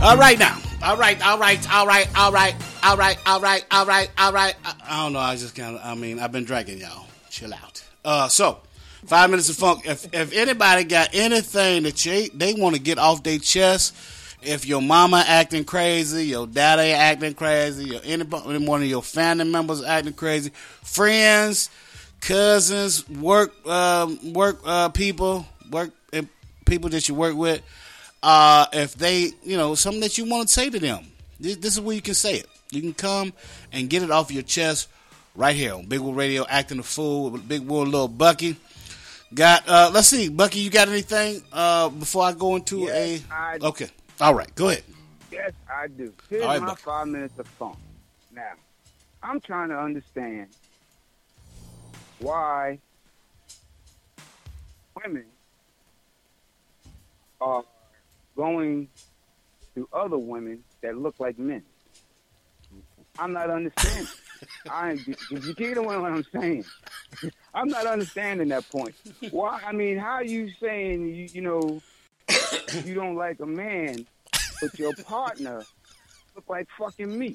[0.00, 0.58] All right now.
[0.80, 2.54] All right, all right, all right, all right,
[2.84, 4.54] all right, all right, all right, all right.
[4.64, 5.18] I, I don't know.
[5.18, 5.84] I just kind of.
[5.84, 7.04] I mean, I've been drinking, y'all.
[7.38, 7.84] Chill out.
[8.04, 8.58] Uh, so
[9.06, 9.86] five minutes of funk.
[9.86, 13.94] If if anybody got anything that you, they want to get off their chest,
[14.42, 19.44] if your mama acting crazy, your daddy acting crazy, or anybody, one of your family
[19.44, 20.50] members acting crazy,
[20.82, 21.70] friends,
[22.20, 26.22] cousins, work um, work uh, people, work uh,
[26.66, 27.62] people that you work with.
[28.22, 31.06] uh, if they, you know, something that you want to say to them.
[31.40, 32.46] This, this is where you can say it.
[32.70, 33.32] You can come
[33.72, 34.88] and get it off your chest
[35.38, 38.56] right here on Big Woo Radio, acting a fool with Big Woo, little Bucky.
[39.32, 43.32] Got, uh, let's see, Bucky, you got anything uh, before I go into Yes, a?
[43.32, 43.88] I- Okay,
[44.20, 44.82] all right, go ahead.
[45.30, 46.12] Yes, I do.
[46.28, 46.78] Here's right, my Buck.
[46.80, 47.76] five minutes of fun.
[48.34, 48.52] Now,
[49.22, 50.48] I'm trying to understand
[52.18, 52.78] why
[55.04, 55.24] women
[57.40, 57.62] are
[58.36, 58.88] going
[59.74, 61.62] to other women that look like men.
[63.18, 64.06] I'm not understanding.
[64.70, 64.96] I
[65.30, 66.64] did you get what I'm saying?
[67.54, 68.94] I'm not understanding that point.
[69.30, 69.60] Why?
[69.66, 71.80] I mean, how you saying you, you know
[72.84, 74.06] you don't like a man,
[74.60, 75.64] but your partner
[76.34, 77.34] look like fucking me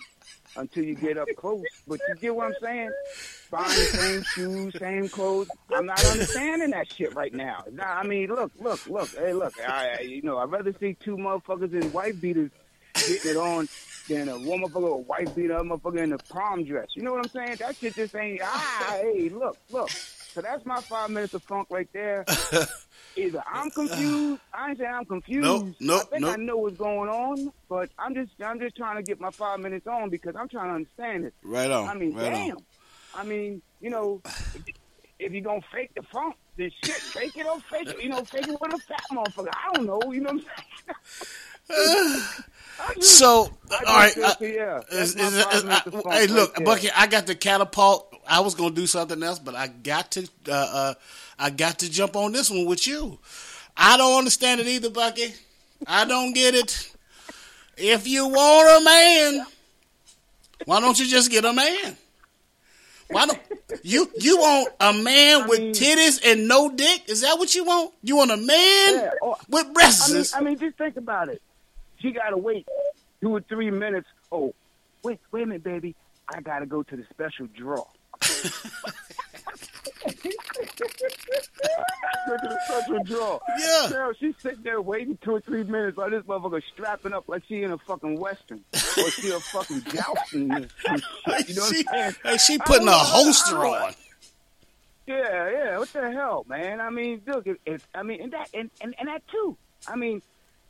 [0.55, 1.65] until you get up close.
[1.87, 2.91] But you get what I'm saying?
[3.49, 5.49] Buying same shoes, same clothes.
[5.73, 7.63] I'm not understanding that shit right now.
[7.71, 9.09] Nah, I mean, look, look, look.
[9.09, 9.53] Hey, look.
[9.67, 12.51] I- you know, I'd rather see two motherfuckers in white beaters
[12.93, 13.67] getting it on
[14.09, 16.87] than a one motherfucker with a white beater, a motherfucker in a prom dress.
[16.95, 17.57] You know what I'm saying?
[17.59, 18.41] That shit just ain't.
[18.43, 19.89] Ah, hey, look, look.
[19.89, 22.25] So that's my five minutes of funk right there.
[23.15, 24.41] Either I'm confused.
[24.53, 25.45] I ain't saying I'm confused.
[25.45, 26.33] Nope, nope, I think nope.
[26.33, 29.59] I know what's going on, but I'm just I'm just trying to get my five
[29.59, 31.33] minutes on because I'm trying to understand it.
[31.43, 32.33] Right on, I mean, right on.
[32.33, 32.57] damn.
[33.15, 34.63] I mean, you know, if,
[35.19, 38.01] if you're gonna fake the funk, then shit, fake it or fake it.
[38.01, 39.49] You know, fake it with a fat motherfucker.
[39.53, 40.01] I don't know.
[40.11, 40.43] You know what
[41.69, 42.43] I'm saying?
[42.99, 44.13] So, all right.
[44.15, 46.55] just yeah, is- is- is- I- hey, look.
[46.63, 48.13] Bucky, I got the catapult.
[48.27, 50.93] I was gonna do something else, but I got to, uh, uh,
[51.39, 53.19] I got to jump on this one with you.
[53.75, 55.33] I don't understand it either, Bucky.
[55.87, 56.91] I don't get it.
[57.77, 59.45] If you want a man,
[60.65, 61.97] why don't you just get a man?
[63.09, 63.39] Why don't
[63.83, 67.03] you you want a man with titties and no dick?
[67.07, 67.93] Is that what you want?
[68.03, 70.33] You want a man Yeah, or- with breasts?
[70.33, 71.41] I mean, I mean, just think about it.
[72.03, 72.67] She gotta wait
[73.21, 74.07] two or three minutes.
[74.31, 74.53] Oh,
[75.03, 75.95] wait, wait a minute, baby.
[76.29, 77.83] I gotta go to the special draw.
[82.27, 83.39] go to the special draw.
[83.59, 83.87] Yeah.
[83.89, 87.43] Girl, she's sitting there waiting two or three minutes while this motherfucker strapping up like
[87.47, 90.51] she in a fucking western or she a fucking jousting.
[90.51, 92.15] or some shit, You know what She- I'm saying?
[92.23, 93.73] hey, she putting a holster know.
[93.73, 93.93] on.
[95.07, 95.77] Yeah, yeah.
[95.77, 96.79] What the hell, man?
[96.79, 97.45] I mean, look,
[97.93, 99.57] I mean, and that and, and and that too.
[99.85, 100.21] I mean,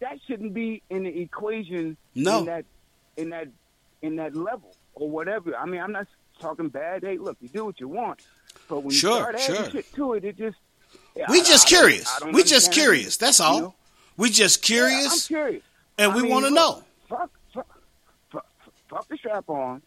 [0.03, 1.97] that shouldn't be in the equation.
[2.15, 2.39] No.
[2.39, 2.65] In that,
[3.17, 3.47] in that,
[4.01, 5.55] in that level or whatever.
[5.55, 6.07] I mean, I'm not
[6.39, 7.03] talking bad.
[7.03, 8.19] Hey, look, you do what you want,
[8.69, 9.71] but when Sure, you start adding sure.
[9.71, 10.57] shit to it, it just.
[11.15, 12.21] yeah, We I- just I curious.
[12.21, 13.17] I We just curious.
[13.17, 13.59] That's you all.
[13.59, 13.75] know?
[14.17, 15.63] We just Yeah, I'm curious, curious.
[15.97, 16.83] and we want to know.
[17.09, 17.67] Fuck, fuck,
[18.31, 18.45] fuck,
[18.89, 19.81] fuck the strap on.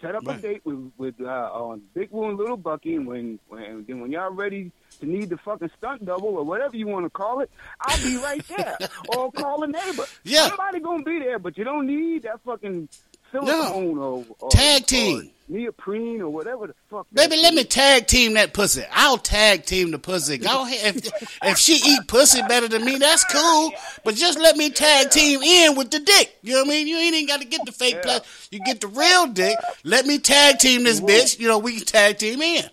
[0.00, 0.38] Set up Right.
[0.38, 4.00] a date with with uh, on Big Woo and Little Bucky, and when when then
[4.00, 4.70] when y'all ready
[5.00, 8.16] to need the fucking stunt double or whatever you want to call it, I'll be
[8.18, 8.76] right there.
[9.16, 10.04] or call a neighbor.
[10.24, 10.48] Yeah.
[10.48, 12.88] somebody gonna be there, but you don't need that fucking
[13.32, 15.30] silicone or, or Tag or team.
[15.48, 17.06] neoprene or whatever the fuck.
[17.12, 18.82] Baby, let shit me tag team that pussy.
[18.92, 20.38] I'll tag team the pussy.
[20.38, 20.96] Go ahead.
[20.96, 23.72] If, if she eat pussy better than me, that's cool.
[24.04, 26.36] But just let me tag team in with the dick.
[26.42, 26.88] You know what I mean?
[26.88, 28.48] You ain't even got to get the fake plus.
[28.50, 29.56] You get the real dick.
[29.84, 31.38] Let me tag team this bitch.
[31.38, 32.64] You know, we can tag team in.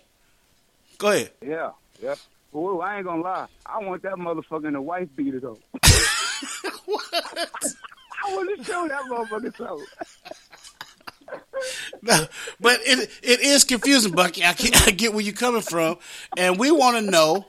[0.98, 1.30] Go ahead.
[1.42, 1.70] Yeah,
[2.02, 2.14] yeah.
[2.80, 3.46] I ain't gonna lie.
[3.66, 5.58] I want that motherfucker in a wife beater though.
[6.86, 7.02] What?
[7.12, 9.86] I want to show that motherfucker something.
[12.02, 12.26] No,
[12.60, 14.44] but it it is confusing, Bucky.
[14.44, 15.98] I, get- I get where you're coming from,
[16.36, 17.46] and we want to know.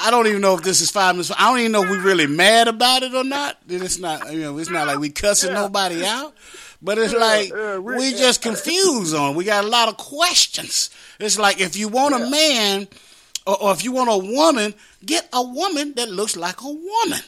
[0.00, 1.32] I don't even know if this is five minutes.
[1.36, 3.58] I don't even know if we're really mad about it or not.
[3.68, 4.32] It's not.
[4.32, 6.34] You know, it's not like we cussing nobody out,
[6.80, 8.16] but it's Yeah, like yeah, we- yeah.
[8.16, 9.34] just confused on.
[9.34, 10.90] We got a lot of questions.
[11.18, 12.86] It's like if you want a man,
[13.44, 14.72] or, or if you want a woman,
[15.04, 17.20] get a woman that looks like a woman.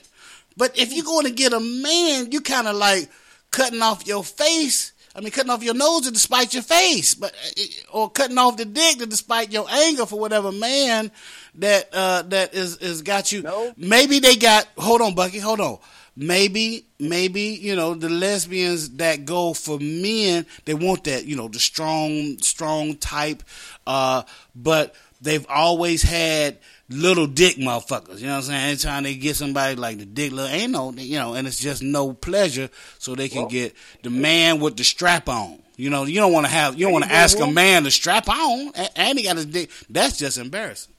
[0.57, 1.13] But if you're mm-hmm.
[1.13, 3.11] going to get a man, you kind of like
[3.51, 4.93] cutting off your face.
[5.15, 8.57] I mean, cutting off your nose to despite your face, but uh, or cutting off
[8.57, 11.11] the dick to despite your anger for whatever man
[11.57, 13.73] that uh, that is is got you.
[13.77, 14.69] Maybe they got.
[14.79, 15.39] Hold on, Bucky.
[15.39, 15.79] Hold on.
[16.17, 20.47] Maybe, maybe you know the lesbians that go for men.
[20.65, 23.43] They want that, you know, the strong, strong type.
[23.87, 24.23] Uh,
[24.55, 26.59] but they've always had
[26.91, 28.19] little dick motherfuckers.
[28.19, 28.65] You know what I'm saying?
[28.65, 31.83] Anytime they get somebody like the dick, little, ain't no, you know, and it's just
[31.83, 32.69] no pleasure,
[32.99, 35.61] so they can get the man with the strap on.
[35.77, 37.41] You know, you don't want to have, you don't want to There you go, ask
[37.41, 39.71] a man to strap on, and he got his dick.
[39.89, 40.93] That's just embarrassing.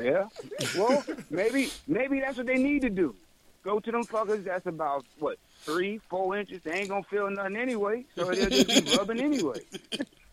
[0.00, 0.28] Yeah.
[0.76, 3.14] Well, maybe maybe that's what they need to do.
[3.62, 6.60] Go to them fuckers that's about what three, four inches.
[6.62, 9.60] They ain't gonna feel nothing anyway, so they'll just be rubbing anyway.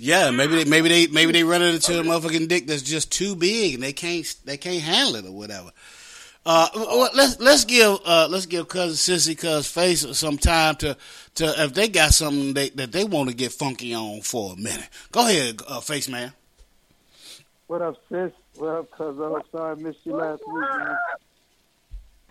[0.00, 3.34] Yeah, maybe they maybe they maybe they run into a motherfucking dick that's just too
[3.34, 5.72] big and they can't they can't handle it or whatever.
[6.46, 6.68] Uh,
[7.14, 10.96] let's let's give uh, let's give cousin Sissy cuz face some time to
[11.34, 14.56] to if they got something they, that they want to get funky on for a
[14.56, 14.88] minute.
[15.10, 16.32] Go ahead, uh, face man.
[17.66, 18.30] What up, sis?
[18.54, 19.18] What up, cuz?
[19.18, 20.64] I'm sorry I missed you last week,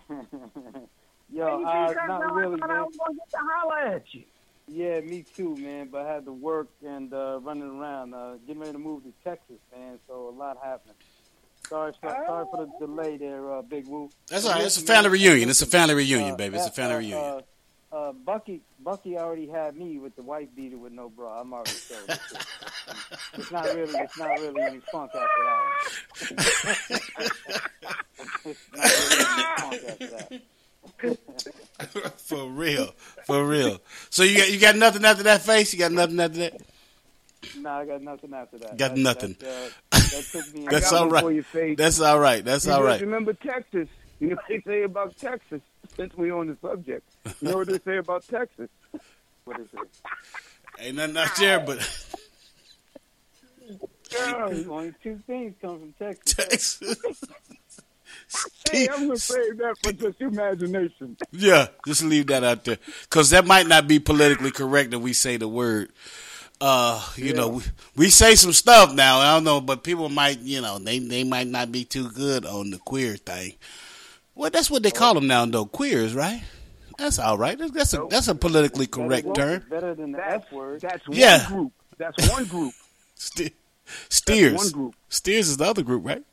[0.09, 0.88] man.
[1.32, 2.71] Yo, uh, not really, man.
[2.71, 4.23] I was gonna get to holler at you.
[4.69, 5.89] Yeah, me too, man.
[5.91, 9.13] But I had to work and uh, running around, uh, getting ready to move to
[9.23, 9.99] Texas, man.
[10.07, 10.95] So a lot happening.
[11.67, 14.09] Sorry, sorry, sorry for the delay there, uh, Big Woo.
[14.30, 14.63] That's all right.
[14.63, 15.49] It's a family reunion.
[15.49, 16.55] It's a family reunion, baby.
[16.57, 17.19] It's a family reunion.
[17.19, 17.41] Uh,
[17.91, 21.41] uh, Bucky, Bucky already had me with the white beater with no bra.
[21.41, 21.95] I'm already so.
[23.34, 25.69] It's not really, it's not really any funk after that.
[28.45, 30.41] it's not really any funk after that.
[32.17, 32.93] for real,
[33.25, 33.79] for real.
[34.09, 35.73] So you got you got nothing after that face.
[35.73, 36.61] You got nothing after that.
[37.59, 38.77] No, I got nothing after that.
[38.77, 39.35] Got That- nothing.
[39.39, 40.67] That, uh, that took me.
[40.69, 41.33] That's all right.
[41.33, 41.77] your face.
[41.77, 42.43] That's all right.
[42.43, 42.83] That's all.
[42.83, 43.88] Remember Texas?
[44.19, 45.61] You know what they say about Texas?
[45.95, 47.07] Since we on the subject,
[47.41, 48.69] you know what they say about Texas?
[49.45, 49.79] What is it?
[50.79, 51.79] Ain't nothing out there but
[54.09, 56.33] two, only two things come from Texas.
[56.79, 57.23] Texas.
[58.72, 61.18] Hey, I'm gonna save that for just imagination.
[61.32, 65.14] Yeah, just leave that out there because that might not be politically correct that we
[65.14, 65.89] say the word.
[66.60, 67.64] Uh, you know, we,
[67.95, 69.20] we say some stuff now.
[69.20, 72.45] I don't know, but people might, you know, they they might not be too good
[72.45, 73.53] on the queer thing.
[74.36, 75.66] Well, that's what they call them now, though.
[75.66, 76.43] Queers, right?
[76.97, 77.58] That's all right.
[77.58, 79.64] That's, that's a that's a politically correct term.
[79.70, 80.82] Better than the F word.
[80.82, 81.47] That's one Yeah.
[81.47, 81.74] group.
[81.97, 82.74] That's one group.
[83.16, 83.53] Ste-
[84.10, 84.55] Steers.
[84.55, 84.95] one group.
[85.10, 86.24] Steers is the other group, right?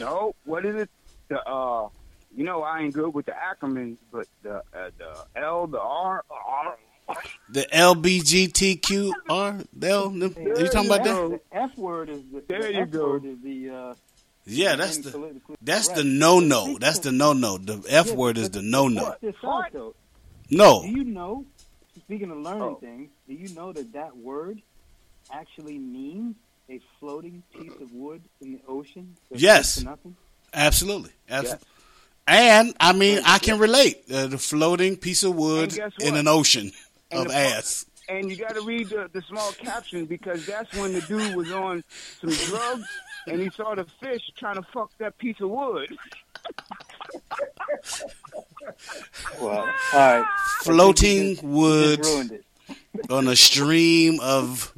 [0.00, 0.90] No, what is it?
[1.28, 1.88] The uh,
[2.36, 6.24] you know, I ain't good with the acronyms, but the uh, the L, the R,
[6.30, 6.76] R.
[7.50, 9.66] The LBGTQR.
[9.82, 10.10] L.
[10.10, 11.14] them- Are you talking about that?
[11.14, 13.10] The F word is the, There the you F go.
[13.12, 13.94] word is the uh,
[14.44, 16.76] Yeah, that's the politically that's the no no.
[16.78, 17.56] That's the no no.
[17.58, 19.06] The F word is the no no.
[19.10, 19.94] Check this out, though.
[20.50, 20.82] No.
[20.82, 21.44] Do you know?
[21.98, 22.74] Speaking of learning Oh.
[22.76, 24.60] things, do you know that that word
[25.32, 26.36] actually means
[26.70, 29.16] a floating piece of wood in the ocean?
[29.30, 29.76] that Yes.
[29.76, 30.16] to Nothing.
[30.52, 31.10] Absolutely.
[31.28, 31.66] Absolutely.
[32.26, 34.02] And I mean, I can relate.
[34.12, 36.72] Uh, the floating piece of wood in an ocean
[37.10, 37.86] And of the- ass.
[38.10, 41.52] And you got to read the, the small caption because that's when the dude was
[41.52, 41.84] on
[42.22, 42.88] some drugs
[43.26, 45.94] and he saw the fish trying to fuck that piece of wood.
[49.40, 50.24] Well, all right.
[50.62, 53.10] Floating You wood just ruined it.
[53.10, 54.72] on a stream of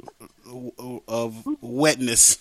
[1.07, 2.39] of wetness.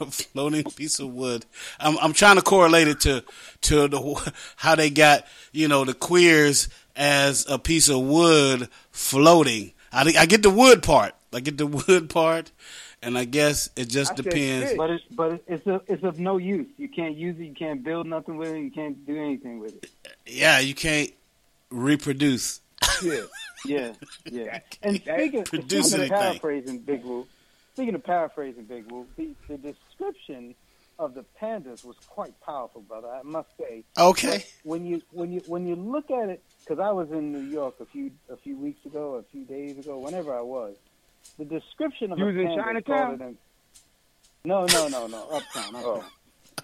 [0.00, 1.46] A floating piece of wood.
[1.80, 3.24] I'm I'm trying to correlate it to
[3.62, 9.72] to the how they got you know the queers as a piece of wood floating.
[9.92, 11.14] I I get the wood part.
[11.32, 12.50] I get the wood part,
[13.02, 14.70] and I guess it just I depends.
[14.70, 14.76] fish.
[14.76, 16.66] But it's but it's a, it's of no use.
[16.76, 17.44] You can't use it.
[17.44, 18.60] You can't build nothing with it.
[18.60, 19.90] You can't do anything with it.
[20.26, 21.12] Yeah, you can't
[21.70, 22.60] reproduce.
[23.02, 23.22] Yeah.
[23.64, 23.92] Yeah,
[24.30, 24.58] yeah.
[24.82, 26.18] And speaking, produce speaking of anything.
[26.18, 27.26] paraphrasing Big Woo,
[27.72, 30.54] speaking of paraphrasing Big Woo, the, the description
[30.98, 33.08] of the pandas was quite powerful, brother.
[33.08, 33.84] I must say.
[33.98, 34.44] Okay.
[34.62, 37.76] When you when you when you look at it, because I was in New York
[37.80, 40.76] a few a few weeks ago, a few days ago, whenever I was,
[41.38, 43.18] the description of You a was in Chinatown?
[43.18, 43.36] called
[44.44, 46.04] No, no, no, no, uptown, uptown.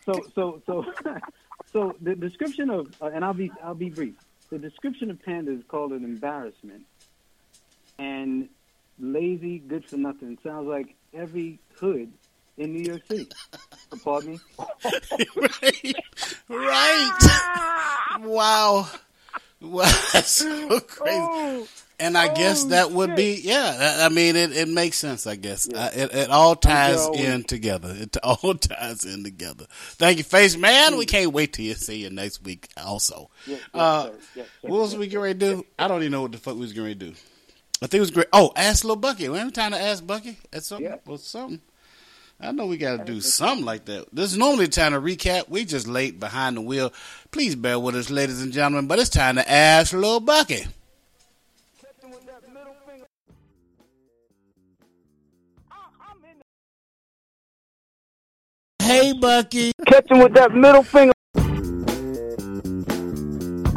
[0.04, 0.84] So so so
[1.72, 4.14] so the description of uh, and I'll be I'll be brief.
[4.50, 6.84] The description of pandas called an embarrassment
[7.98, 8.48] and
[9.00, 10.38] lazy, good for nothing.
[10.42, 12.12] Sounds like every hood
[12.56, 13.28] in New York City.
[14.04, 14.38] Pardon me.
[15.36, 15.94] right.
[16.48, 17.18] Right.
[18.20, 18.88] Wow.
[19.60, 19.82] Wow.
[20.12, 21.68] That's so crazy.
[22.00, 23.98] And I guess that would be, yeah.
[24.00, 25.26] I mean, it, it makes sense.
[25.26, 27.92] I guess uh, it, it all ties in together.
[27.96, 29.66] It all ties in together.
[29.70, 30.96] Thank you, Face Man.
[30.96, 32.68] We can't wait till you see you next week.
[32.76, 34.10] Also, Yes, yes, uh.
[34.34, 35.66] Yes, what was we going to do?
[35.78, 37.14] I don't even know what the fuck we was going to do.
[37.80, 38.26] I think it was great.
[38.32, 39.28] Oh, ask little Bucky.
[39.28, 40.86] We have time to ask Bucky at something.
[40.86, 40.96] Yeah.
[41.06, 41.60] Well, something.
[42.40, 44.06] I know we got to do something like that.
[44.12, 45.48] This is normally time to recap.
[45.48, 46.92] We just late behind the wheel.
[47.30, 48.86] Please bear with us, ladies and gentlemen.
[48.86, 50.66] But it's time to ask little Bucky.
[58.80, 59.72] Hey, Bucky.
[59.86, 61.12] Catch him with that middle finger.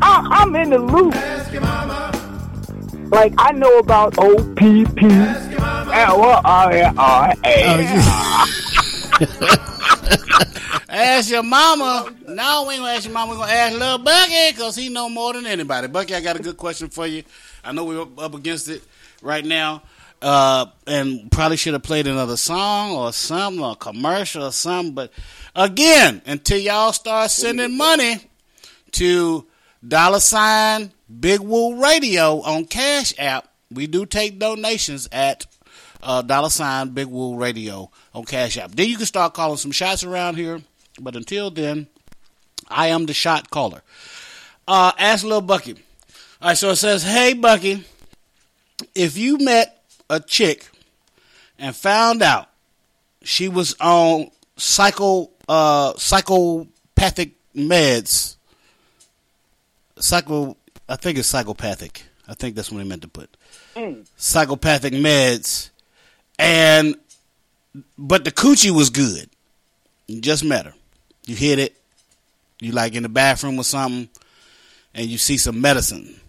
[0.01, 1.13] I, I'm in the loop.
[3.11, 7.57] Like I know about O P P L I R A.
[10.89, 12.13] Ask your mama.
[12.27, 13.31] No, we ain't gonna ask your mama.
[13.33, 15.87] We're gonna ask little Bucky because he know more than anybody.
[15.87, 17.23] Bucky, I got a good question for you.
[17.63, 18.81] I know we're up against it
[19.21, 19.83] right now.
[20.21, 24.93] uh, and probably should have played another song or something or a commercial or something.
[24.93, 25.11] But
[25.55, 28.17] again, until y'all start sending money
[28.91, 29.45] to
[29.85, 35.45] dollar sign Big Woo Radio on Cash App, we do take donations at
[36.03, 38.71] uh, dollar sign Big Woo Radio on Cash App.
[38.71, 40.61] Then you can start calling some shots around here.
[40.99, 41.87] But until then,
[42.67, 43.81] I am the shot caller.
[44.67, 45.73] Uh, ask little Bucky.
[46.41, 47.83] All right, so it says, "Hey Bucky,
[48.95, 50.69] if you met a chick
[51.57, 52.49] and found out
[53.23, 58.37] she was on psycho uh, psychopathic meds,
[60.01, 60.57] psycho,
[60.89, 62.03] I think it's psychopathic.
[62.27, 63.29] I think that's what they meant to put
[63.75, 64.05] Mm.
[64.17, 65.69] psychopathic meds,
[66.39, 66.95] and
[67.97, 69.29] but the coochie was good.
[70.07, 70.73] You just met her.
[71.25, 71.77] You hit it.
[72.59, 74.09] You like in the bathroom or something,
[74.93, 76.19] and you see some medicine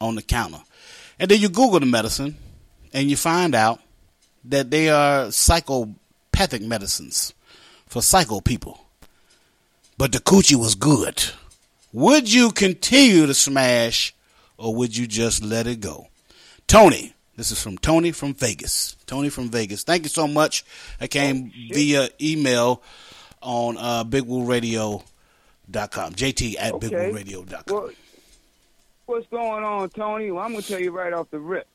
[0.00, 0.60] on the counter,
[1.18, 2.36] and then you Google the medicine,
[2.92, 3.80] and you find out
[4.44, 7.32] that they are psychopathic medicines
[7.86, 8.80] for psycho people.
[9.98, 11.22] But the coochie was good.
[11.92, 14.14] Would you continue to smash,
[14.58, 16.08] or would you just let it go?
[16.66, 17.12] Tony.
[17.36, 18.96] This is from Tony from Vegas.
[19.06, 19.82] Tony from Vegas.
[19.84, 20.64] Thank you so much.
[21.00, 22.82] I came via email
[23.42, 25.02] on uh, BigWooRadio.com.
[26.14, 26.88] JT at Okay.
[26.88, 27.62] BigWooRadio.com.
[27.74, 27.90] Well,
[29.04, 30.30] what's going on, Tony?
[30.30, 31.66] Well, I'm gonna tell you right off the rip.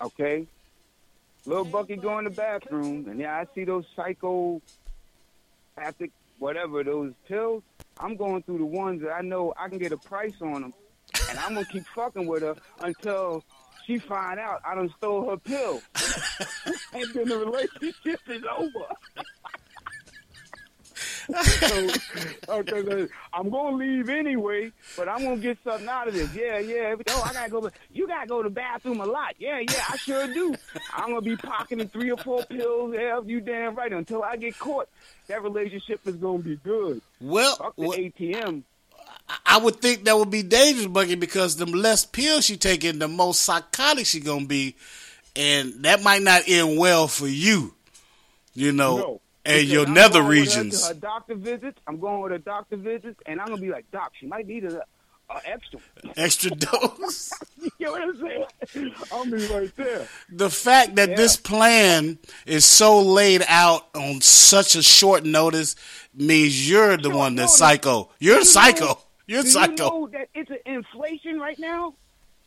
[0.00, 0.46] Okay,
[1.44, 4.62] little Bucky go in the bathroom, and yeah, I see those psychopathic,
[6.38, 7.62] whatever those pills.
[8.00, 10.74] I'm going through the ones that I know I can get a price on them,
[11.28, 13.44] and I'm gonna keep fucking with her until
[13.86, 15.80] she find out I done stole her pill,
[16.92, 18.86] and then the relationship is over.
[21.28, 21.88] So,
[22.48, 26.34] okay, I'm gonna leave anyway, but I'm gonna get something out of this.
[26.34, 26.94] Yeah, yeah.
[27.08, 27.70] Oh, I gotta go.
[27.92, 29.34] You gotta go to the bathroom a lot.
[29.38, 29.84] Yeah, yeah.
[29.88, 30.54] I sure do.
[30.94, 32.94] I'm gonna be pocketing three or four pills.
[32.94, 33.92] Yeah, you damn right.
[33.92, 34.88] Until I get caught,
[35.26, 37.02] that relationship is gonna be good.
[37.20, 38.62] Well, Fuck the ATM.
[39.44, 43.08] I would think that would be dangerous, Bucky, because the less pills she taking, the
[43.08, 44.76] more psychotic she gonna be,
[45.36, 47.74] and that might not end well for you.
[48.54, 50.82] You know, No, and your I'm nether her regions.
[50.82, 51.78] To her doctor visits.
[51.86, 54.64] I'm going with her doctor visits, and I'm gonna be like, Doc, she might need
[54.64, 54.78] a,
[55.30, 55.80] a extra.
[56.16, 57.32] Extra dose.
[57.78, 58.16] you know what I'm
[58.72, 58.94] saying?
[59.12, 60.06] I'm be right there.
[60.30, 61.16] the fact that Yeah.
[61.16, 65.76] this plan is so laid out on such a short notice
[66.14, 68.10] means you're the one that's psycho.
[68.18, 68.84] You're you psycho.
[68.86, 69.72] know- You're do psycho.
[69.84, 71.94] You know that it's an inflation right now.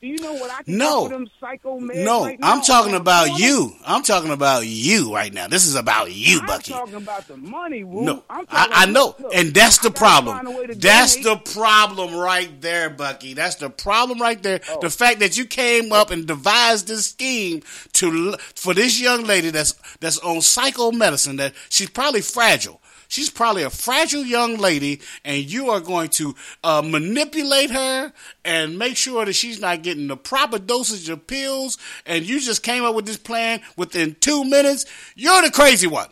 [0.01, 1.07] Do you know what I can No.
[1.07, 3.75] them psycho meds No, right now I'm talking about you.
[3.85, 5.47] I'm talking about you right now.
[5.47, 6.73] This is about you, Bucky.
[6.73, 8.03] I'm talking about the money, Woo.
[8.03, 10.79] No, I'm I, I know, look, and that's the I gotta find a problem.
[10.79, 11.45] That's donate.
[11.45, 13.35] the problem right there, Bucky.
[13.35, 14.61] That's the problem right there.
[14.71, 14.79] Oh.
[14.81, 17.61] The fact that you came up and devised this scheme
[17.93, 22.80] to for this young lady that's that's on psycho medicine that she's probably fragile.
[23.11, 26.33] She's probably a fragile young lady, and you are going to
[26.63, 28.13] uh, manipulate her
[28.45, 31.77] and make sure that she's not getting the proper dosage of pills.
[32.05, 34.85] And you just came up with this plan within two minutes.
[35.13, 36.07] You're the crazy one.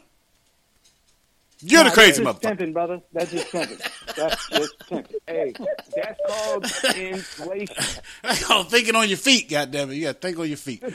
[1.62, 2.50] You're the crazy that's just motherfucker.
[2.50, 3.02] pimping, brother.
[3.14, 3.78] That's just pimping.
[4.18, 5.16] That's just pimping.
[5.26, 5.54] Hey,
[5.96, 6.66] that's called
[6.98, 7.76] inflation.
[8.50, 9.96] Oh, thinking on your feet, goddammit.
[9.96, 10.84] You got to think on your feet.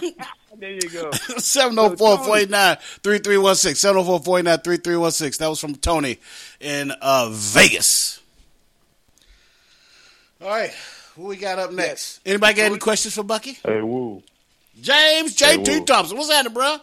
[0.60, 1.10] There you go.
[1.38, 3.74] 704 489 3316.
[3.76, 5.42] 704 489 3316.
[5.44, 6.18] That was from Tony
[6.60, 8.20] in uh, Vegas.
[10.42, 10.70] All right.
[11.16, 12.20] Who we got up next?
[12.24, 13.58] Anybody got any questions for Bucky?
[13.64, 14.22] Hey, woo.
[14.80, 15.84] James Hey, JT Woo.
[15.84, 16.16] Thompson.
[16.16, 16.76] What's happening, bro?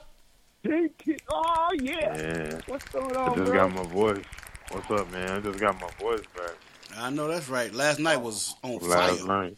[0.65, 1.17] JT.
[1.29, 2.13] Oh yeah.
[2.13, 3.55] Man, What's going on, I just bro?
[3.55, 4.23] got my voice.
[4.71, 5.29] What's up, man?
[5.31, 6.51] I just got my voice back
[6.97, 7.71] I know that's right.
[7.73, 9.27] Last night was on last fire.
[9.27, 9.57] night.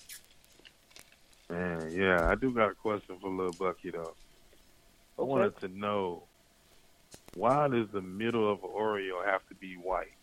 [1.50, 4.16] Man, yeah, I do got a question for Lil Bucky though.
[5.18, 5.30] I Okay.
[5.30, 6.24] wanted to know
[7.36, 10.14] why does the middle of an Oreo have to be white?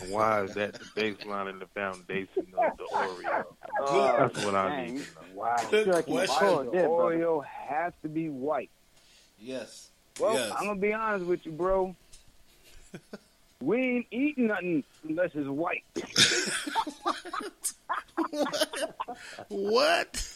[0.00, 3.44] And why is that the baseline and the foundation of the Oreo?
[3.80, 4.94] Oh, That's what I dang.
[4.94, 5.20] need to know.
[5.34, 5.56] Wow.
[5.70, 6.46] Good Why question.
[6.46, 8.70] does the Oreo has to be white?
[9.38, 9.90] Yes.
[10.20, 10.52] Well, Yes.
[10.56, 11.94] I'm gonna be honest with you, bro.
[13.60, 15.82] we ain't eating nothing unless it's white.
[19.48, 20.28] What?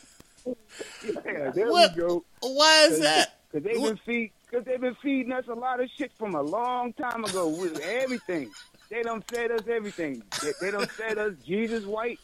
[1.05, 1.95] Yeah, there What?
[1.97, 2.25] we go.
[2.41, 3.35] Why is that?
[3.51, 6.43] Because they've been feed, cause they've been feeding us a lot of shit from a
[6.43, 8.51] long time ago with everything.
[8.91, 10.23] They done fed us everything.
[10.43, 12.19] They, they done fed us Jesus white.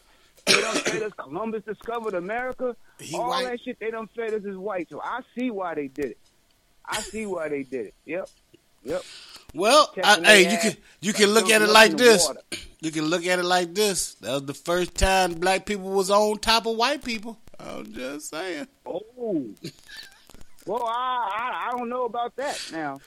[0.45, 2.75] They done fed us Columbus discovered America.
[2.99, 3.45] He All white?
[3.45, 4.87] that shit they done fed us is white.
[4.89, 6.17] So I see why they did it.
[6.85, 7.93] I see why they did it.
[8.05, 8.29] Yep.
[8.83, 9.01] Yep.
[9.55, 12.25] Well, I, hey, you can you can look at it like us in the this.
[12.27, 12.41] water.
[12.81, 14.13] You can look at it like this.
[14.15, 17.39] That was the first time black people was on top of white people.
[17.59, 18.67] I'm just saying.
[18.85, 19.45] Oh.
[20.65, 22.99] Well, I, I I don't know about that now.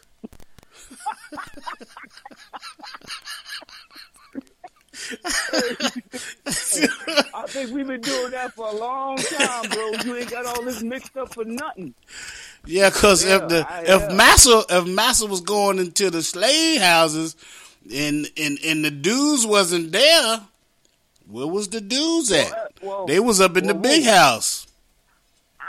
[7.34, 9.90] I think we've been doing that for a long time, bro.
[10.05, 11.94] You ain't got all this mixed up for nothing.
[12.66, 14.14] Yeah, because Yeah, if the I- if yeah.
[14.14, 17.36] Massa if Massa was going into the slave houses,
[17.92, 20.40] and and and the dudes wasn't there,
[21.30, 22.72] where was the dudes at?
[22.82, 24.66] Well, they was up in the big house.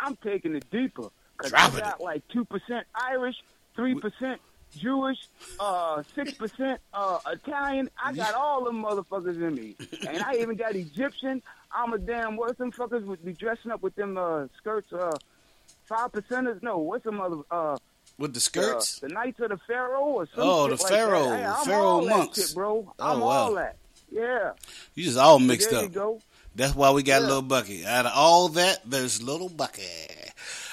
[0.01, 3.36] I'm taking it deeper because I got like two percent Irish,
[3.76, 4.39] three percent
[4.78, 5.18] Jewish,
[5.60, 7.89] uh, six percent uh, Italian.
[8.03, 9.76] I got all them motherfuckers in me,
[10.07, 11.41] and I even got Egyptian.
[11.72, 12.36] I'm a damn.
[12.38, 14.91] What them fuckers would be dressing up with them uh, skirts?
[14.93, 15.12] Uh,
[15.86, 16.62] five percenters?
[16.64, 17.38] No, what's some other?
[17.51, 17.78] Uh,
[18.18, 19.03] With the skirts?
[19.03, 20.89] uh, the Knights of the Pharaoh or some Oh, the like that.
[20.89, 22.47] Pharaoh- Hey, I'm Pharaoh all that monks.
[22.47, 22.93] shit, bro.
[22.99, 23.28] Oh, I'm wow.
[23.28, 23.76] all that.
[24.12, 24.51] Yeah.
[24.95, 25.84] You just all mixed there up.
[25.86, 26.22] You go.
[26.55, 27.28] That's why we got Yeah.
[27.28, 27.86] Little Bucky.
[27.86, 29.84] Out of all that, there's Little Bucky.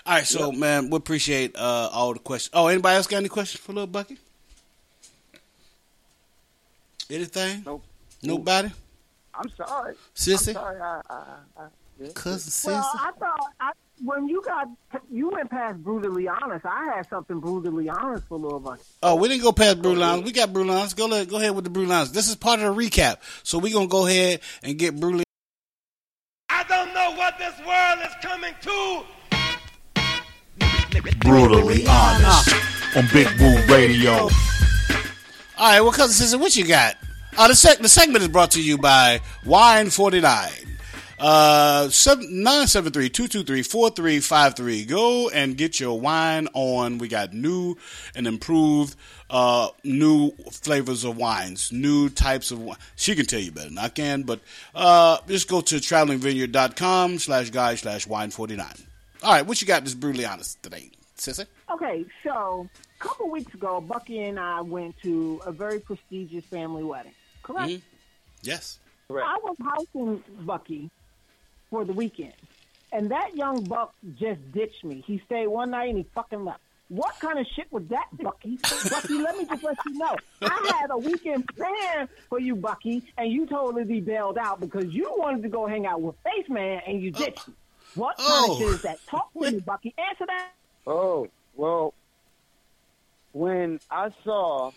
[0.06, 2.50] All right, so man, we appreciate uh, all the questions.
[2.54, 4.16] Oh, anybody else got any questions for Little Bucky?
[7.10, 7.62] Anything?
[7.64, 7.84] Nope.
[8.22, 8.70] Nobody?
[9.34, 9.94] I'm sorry.
[10.14, 10.48] Sissy?
[10.48, 10.80] I'm sorry.
[10.80, 11.22] I, I,
[11.58, 12.08] I.
[12.14, 12.98] Cousin Well, Sissy?
[13.00, 13.72] I thought I,
[14.02, 14.68] when you got
[15.10, 18.82] you went past brutally honest, I had something brutally honest for Lil Bucky.
[19.02, 20.24] Oh, we didn't go past Brulons.
[20.24, 20.94] We got Brulons.
[20.96, 22.12] Go ahead, go ahead with the Brulons.
[22.12, 23.18] This is part of the recap.
[23.42, 25.24] So we're going to go ahead and get brutally.
[26.48, 29.04] I don't know what this world is coming to.
[31.20, 32.54] Brutally honest
[32.96, 34.12] on Big Woo Radio.
[35.58, 36.96] All right, well, cousin Sissy, what you got?
[37.36, 40.50] Uh, the, sec- the segment is brought to you by Wine 49.
[41.18, 44.86] Uh, 973-223-4353.
[44.88, 46.98] Go and get your wine on.
[46.98, 47.76] We got new
[48.14, 48.94] and improved,
[49.30, 52.76] uh, new flavors of wines, new types of wine.
[52.96, 54.40] She can tell you better than I can, but,
[54.74, 58.66] uh, just go to travelingvineyard.com slash guy slash wine 49.
[59.22, 61.46] All right, what you got this brutally honest today, Sissy?
[61.72, 62.68] Okay, so
[63.00, 67.14] a couple weeks ago, Bucky and I went to a very prestigious family wedding.
[67.42, 67.70] Correct.
[67.70, 67.80] Mhm.
[68.42, 68.78] Yes.
[69.08, 70.90] I was housing Bucky
[71.70, 72.32] for the weekend,
[72.92, 75.02] and that young buck just ditched me.
[75.06, 76.60] He stayed one night and he fucking left.
[76.88, 78.58] What kind of shit was that, Bucky?
[78.88, 80.16] Bucky, let me just let you know.
[80.42, 85.12] I had a weekend plan for you, Bucky, and you totally bailed out because you
[85.18, 87.54] wanted to go hang out with Face Man and you ditched me.
[87.96, 88.52] What kind Oh.
[88.52, 88.98] of shit is that?
[89.08, 89.94] Talk to me, Bucky.
[89.98, 90.50] Answer that.
[90.86, 91.92] Oh, well,
[93.32, 94.70] when I saw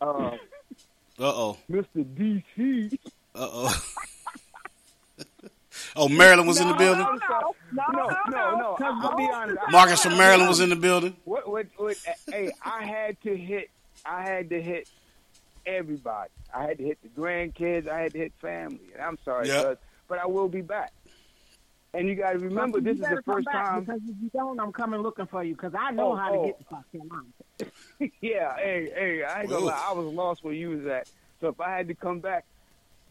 [0.00, 0.36] uh,
[1.18, 1.58] Uh-oh.
[1.68, 2.04] Mr.
[2.04, 2.92] DC.
[3.34, 3.66] Uh-oh.
[3.68, 3.84] oh,
[5.96, 7.04] Oh, Maryland was in the building?
[7.04, 7.18] I'm.
[7.72, 8.76] No, no, no, no.
[8.80, 9.58] I- I'll be honest.
[9.70, 11.16] Marcus from Maryland was in the building?
[11.24, 11.96] What, what, what,
[12.30, 13.70] hey, I had to hit,
[14.04, 14.88] I had to hit
[15.66, 16.30] everybody.
[16.52, 17.88] I had to hit the grandkids.
[17.88, 18.80] I had to hit family.
[18.92, 19.64] And I'm sorry, Yep.
[19.64, 19.76] cuz,
[20.08, 20.92] but I will be back.
[21.92, 23.84] And you got to remember, Bucky, this is the first time.
[23.84, 26.38] Because if you don't, I'm coming looking for you because I know Oh, how to
[26.38, 26.44] oh.
[26.46, 28.10] get to South Carolina.
[28.20, 29.84] yeah, hey, hey, I ain't gonna lie.
[29.88, 31.06] I was lost where you was at.
[31.40, 32.44] So if I had to come back,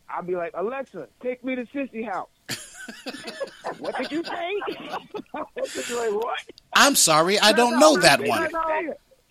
[0.09, 2.27] I'd be like, Alexa, take me to Sissy house.
[3.79, 4.51] What did you say?
[5.33, 5.43] like,
[6.13, 6.39] what?
[6.75, 8.49] I'm sorry, I don't know that one.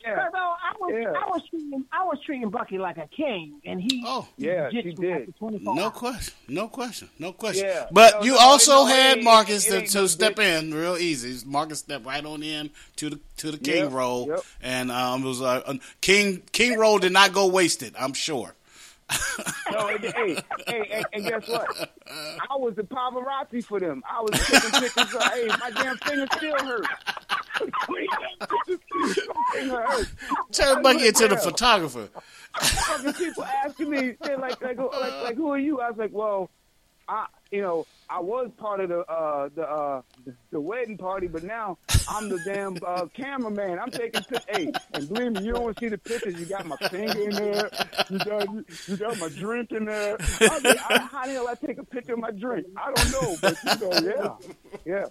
[0.04, 0.28] Yeah.
[0.34, 4.26] I was, I was treating, I was treating Bucky like a king, and he oh
[4.36, 5.32] yeah, she did.
[5.40, 6.34] No question.
[6.48, 7.08] No question.
[7.20, 7.66] No question.
[7.66, 7.86] Yeah.
[7.92, 10.96] But No, you no, also no, had ain't- Marcus to, to no step in real
[10.96, 11.40] easy.
[11.46, 14.40] Marcus stepped right on in to the to the king Yep, role, yep.
[14.60, 17.94] and um, it was uh, uh, king king role did not go wasted.
[17.96, 18.54] I'm sure.
[19.72, 20.36] No, and, hey,
[20.66, 21.90] hey, and, and guess what?
[22.06, 24.02] I was the paparazzi for them.
[24.10, 26.88] I was taking pictures of, hey, my damn finger still hurts.
[30.52, 32.08] Turn Bucky into the photographer.
[32.60, 35.80] fucking people asking me, they're like, like, like, like, who are you?
[35.80, 36.50] I was like, well,
[37.08, 41.28] I, you know, I was part of the uh, the, uh, the the wedding party,
[41.28, 43.78] but now I'm the damn uh, cameraman.
[43.78, 44.44] I'm taking pictures.
[44.48, 46.38] Hey, and believe me, you don't want to see the pictures.
[46.38, 47.70] You got my finger in there.
[48.10, 48.48] You got
[48.86, 50.18] you got my drink in there.
[50.20, 52.66] I was like, I, how the hell I take a picture of my drink?
[52.76, 54.38] I don't know, but you know,
[54.84, 55.06] yeah,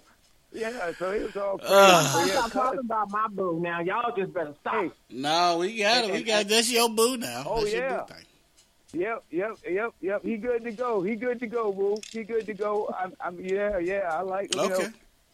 [0.52, 0.92] yeah, yeah.
[0.96, 1.74] So it was all crazy.
[1.74, 2.12] Uh.
[2.12, 3.80] But yeah, Stop talking about my boo now.
[3.80, 4.92] Y'all just better stop.
[5.10, 6.12] No, we got it.
[6.12, 7.42] We got that's your boo now.
[7.48, 8.06] Oh That's your yeah.
[8.92, 10.22] Yep, yep, yep, yep.
[10.24, 11.00] He good to go.
[11.02, 11.96] He good to go, boo.
[12.10, 12.94] He good to go.
[12.98, 14.10] I'm, I'm yeah, yeah.
[14.12, 14.54] I like.
[14.54, 14.82] You Okay.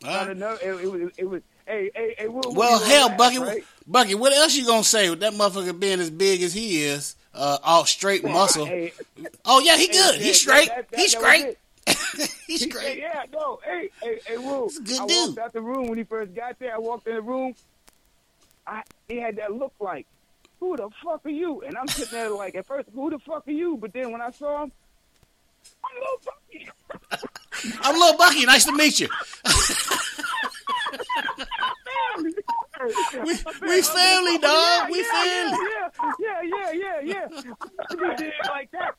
[0.03, 0.53] Know, I don't know.
[0.63, 1.13] It, it was.
[1.17, 1.43] It was.
[1.67, 2.29] Hey, hey, hey.
[2.29, 3.65] What, Well, hell, Bucky, right?
[3.87, 7.17] Bucky, what else you gonna say with that motherfucker being as big as he is,
[7.35, 8.65] uh, all straight muscle?
[8.65, 8.93] hey,
[9.45, 10.15] oh yeah, he good.
[10.17, 10.69] yeah, He's straight.
[10.69, 11.59] that- that- He's that straight.
[12.47, 12.99] He's He- straight.
[13.01, 13.59] Yeah, no.
[13.65, 14.71] Hey, hey, hey, Woo.
[14.85, 15.27] good I dude.
[15.29, 16.75] walked out the room when he first got there.
[16.75, 17.55] I walked in the room.
[18.67, 20.07] I he had that look like,
[20.61, 21.63] who the fuck are you?
[21.63, 23.77] And I'm sitting there like, at first, who the fuck are you?
[23.77, 24.73] But then when I saw him,
[25.85, 26.69] I'm little Bucky.
[27.83, 28.47] I'm Lil Bucky.
[28.47, 29.09] Nice to meet you.
[33.25, 34.91] we, we family, dog.
[34.91, 35.59] We family.
[36.21, 37.27] Yeah, yeah, yeah, yeah, yeah.
[37.91, 38.95] I be big like that.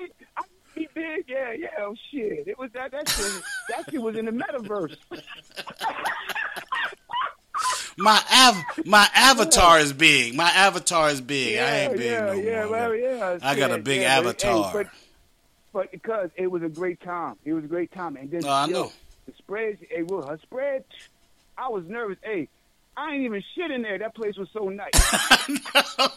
[0.00, 0.42] I, I
[0.74, 1.24] be big.
[1.28, 1.68] Yeah, yeah.
[1.80, 2.46] Oh shit!
[2.46, 2.90] It was that.
[2.92, 3.42] That shit.
[3.70, 4.96] That shit was in the metaverse.
[7.96, 10.34] My av- my avatar is big.
[10.34, 11.58] My avatar is big.
[11.58, 12.70] I ain't big yeah, no yeah, more.
[12.72, 13.38] well, yeah.
[13.42, 14.72] I got a big yeah, avatar.
[14.72, 14.86] but,
[15.72, 17.36] but because it was a great time.
[17.44, 18.16] It was a great time.
[18.16, 18.92] And then Oh, I know.
[19.26, 20.84] the spread, Hey, well, her spread.
[21.56, 22.18] I was nervous.
[22.22, 22.48] Hey,
[22.96, 23.98] I ain't even shit in there.
[23.98, 24.90] That place was so nice.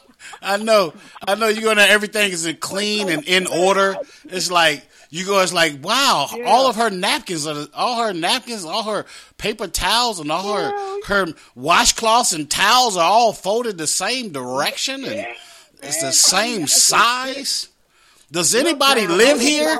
[0.41, 0.93] I know.
[1.27, 3.97] I know you go in there, everything is clean and in order.
[4.25, 8.65] It's like you go, it's like, wow, all of her napkins are all her napkins,
[8.65, 9.05] all her
[9.37, 11.25] paper towels and all her her
[11.55, 15.27] washcloths and towels are all folded the same direction and
[15.81, 17.69] it's the same size.
[18.29, 19.73] Does anybody live here?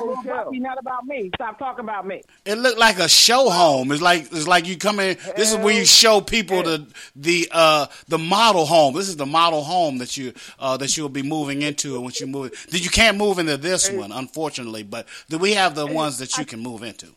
[0.52, 1.30] Not about me.
[1.34, 2.22] Stop talking about me.
[2.46, 3.92] It looked like a show home.
[3.92, 5.18] It's like it's like you come in.
[5.36, 8.94] This is where you show people the the uh the model home.
[8.94, 12.20] This is the model home that you uh that you'll be moving into and once
[12.20, 12.50] you move.
[12.70, 14.82] That you can't move into this one, unfortunately.
[14.82, 17.08] But do we have the ones that you can move into?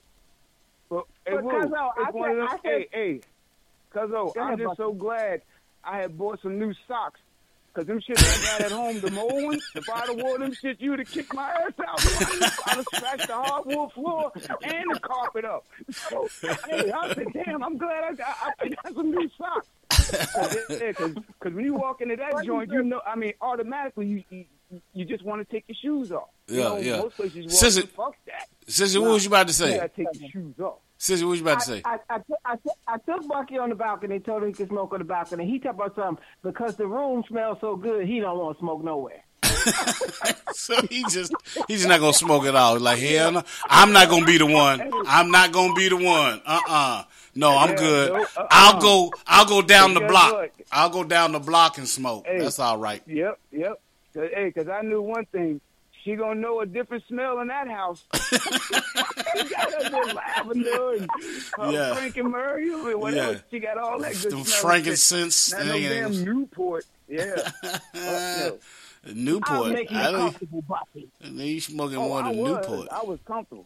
[0.89, 3.21] Well, hey, But, Woo, I it's one of said- them- I said- hey, hey,
[3.93, 5.41] Cuzzo, Go I'm just so glad
[5.84, 7.21] I had bought some new socks.
[7.74, 10.53] Cause them shit I got at home, the old ones, if I'd have wore them
[10.53, 12.05] shit, you'd have kicked my ass out.
[12.67, 14.32] I'd have scratched the hardwood floor
[14.63, 15.65] and the carpet up.
[15.89, 19.67] So, hey, I said, damn, I'm glad I got, I got some new socks.
[20.34, 24.05] Cause, yeah, cause, 'cause when you walk into that joint, you know, I mean, automatically
[24.07, 24.45] you you,
[24.93, 26.30] you just want to take your shoes off.
[26.47, 26.97] You Yeah, know, yeah.
[26.99, 28.47] Most places you walk Sissy- in, fuck that.
[28.67, 29.72] Sissy, what was you about to say?
[29.74, 30.80] You gotta take your shoes off.
[31.02, 31.82] Sissy, what you about to say?
[31.84, 34.68] I, I, took- I, took- I took Bucky on the balcony, told him he could
[34.68, 35.47] smoke on the balcony.
[35.49, 38.84] He talked about something because the room smells so good, he don't want to smoke
[38.84, 39.24] nowhere.
[40.54, 41.34] so he just
[41.68, 42.80] he's just not gonna smoke at all.
[42.80, 44.80] Like hell, no, I'm not gonna be the one.
[45.08, 46.41] I'm not gonna be the one.
[46.45, 47.04] Uh uh
[47.36, 48.12] No, I'm good.
[48.12, 48.47] uh-uh.
[48.52, 49.12] I'll go.
[49.28, 50.52] I'll go down the block.
[50.72, 52.26] I'll go down the block and smoke.
[52.26, 53.02] That's all right.
[53.08, 53.82] Yep, yep.
[54.14, 55.60] Hey, because I knew one thing.
[56.04, 58.04] She gonna know a different smell in that house.
[58.14, 61.10] she got a little lavender and
[61.60, 61.93] uh, Yeah.
[61.93, 63.34] Frank and Murray or whatever.
[63.34, 63.38] Yeah.
[63.52, 64.62] She got all that good Them smell.
[64.62, 66.86] frankincense Not no damn Newport.
[67.08, 67.49] Yeah.
[69.14, 69.72] Newport.
[69.74, 70.20] Make you I don't.
[70.32, 71.08] comfortable, Bucky.
[71.22, 72.38] You smoking oh, more I was.
[72.68, 72.88] Newport.
[72.91, 73.66] I was comfortable.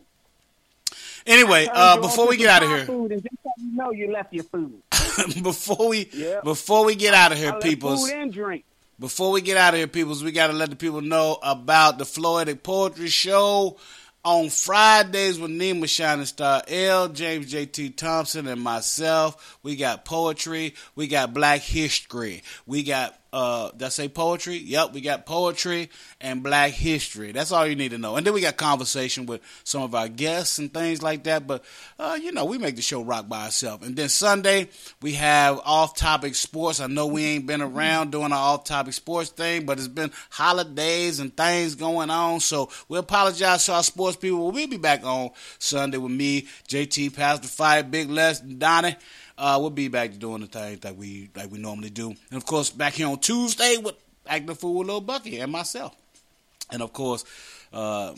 [1.26, 4.12] Anyway, uh, before we get out of here, food and just so you know you
[4.12, 4.82] left your food.
[5.44, 6.42] before we Yeah.
[6.44, 8.08] before we get out of here, peoples.
[8.10, 8.64] food and drink.
[8.98, 11.98] Before we get out of here, peoples, we got to let the people know about
[11.98, 13.78] the Floetic Poetry Show
[14.24, 17.90] on Fridays with Nima Shining Star L, James J.T.
[17.90, 19.60] Thompson, and myself.
[19.64, 20.76] We got poetry.
[20.96, 22.42] We got black history.
[22.66, 24.56] We got, uh, say poetry?
[24.56, 25.90] Yep, we got poetry
[26.22, 27.34] and black history.
[27.34, 28.16] That's all you need to know.
[28.16, 31.46] And then we got conversation with some of our guests and things like that.
[31.46, 31.66] But,
[32.00, 33.86] uh, you know, we make the show rock by itself.
[33.86, 34.70] And then Sunday,
[35.02, 36.80] we have off topic sports.
[36.80, 40.12] I know we ain't been around doing our off topic sports thing, but it's been
[40.30, 42.40] holidays and things going on.
[42.40, 44.50] So we apologize to our sports people.
[44.50, 48.96] We'll be back on Sunday with me, JT, Pastor Fight, Big Les, and Donnie.
[49.38, 52.10] Uh, we'll be back to doing the things that we like we normally do.
[52.10, 53.96] And of course, back here on Tuesday with
[54.28, 55.96] Acting Fool with Lil Bucky and myself.
[56.72, 57.26] And of course,
[57.74, 58.14] uh,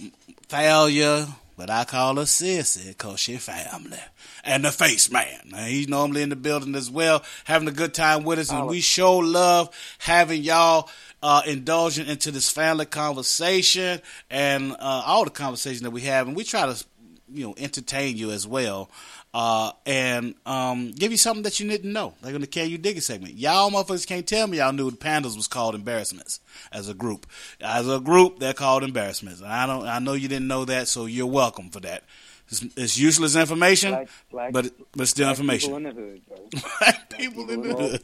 [0.48, 3.98] failure, but I call her sissy because she family.
[4.44, 5.42] And the face man.
[5.46, 8.52] Now, he's normally in the building as well, having a good time with us.
[8.52, 10.90] And we show love having y'all
[11.22, 14.00] uh, indulging into this family conversation
[14.30, 16.28] and uh, all the conversation that we have.
[16.28, 16.86] And we try to,
[17.32, 18.90] you know, entertain you as well.
[19.34, 22.78] Uh, and um, give you something that you didn't know, like on the Can You
[22.78, 23.36] Dig It segment.
[23.36, 26.40] Y'all motherfuckers can't tell me y'all knew the Pandas was called Embarrassments
[26.72, 27.28] as a group.
[27.62, 29.42] As a group, they're called Embarrassments.
[29.42, 29.86] And I don't.
[29.86, 32.04] I know you didn't know that, so you're welcome for that.
[32.50, 35.74] It's, it's useless information, Black- black- but but it's still Black information.
[35.74, 36.22] People in the hood.
[36.80, 38.02] Black people in the hood.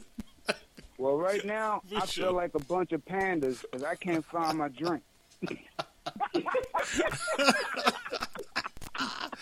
[0.98, 2.24] Well, right now, For I sure.
[2.26, 5.02] feel like a bunch of pandas because I can't find my drink.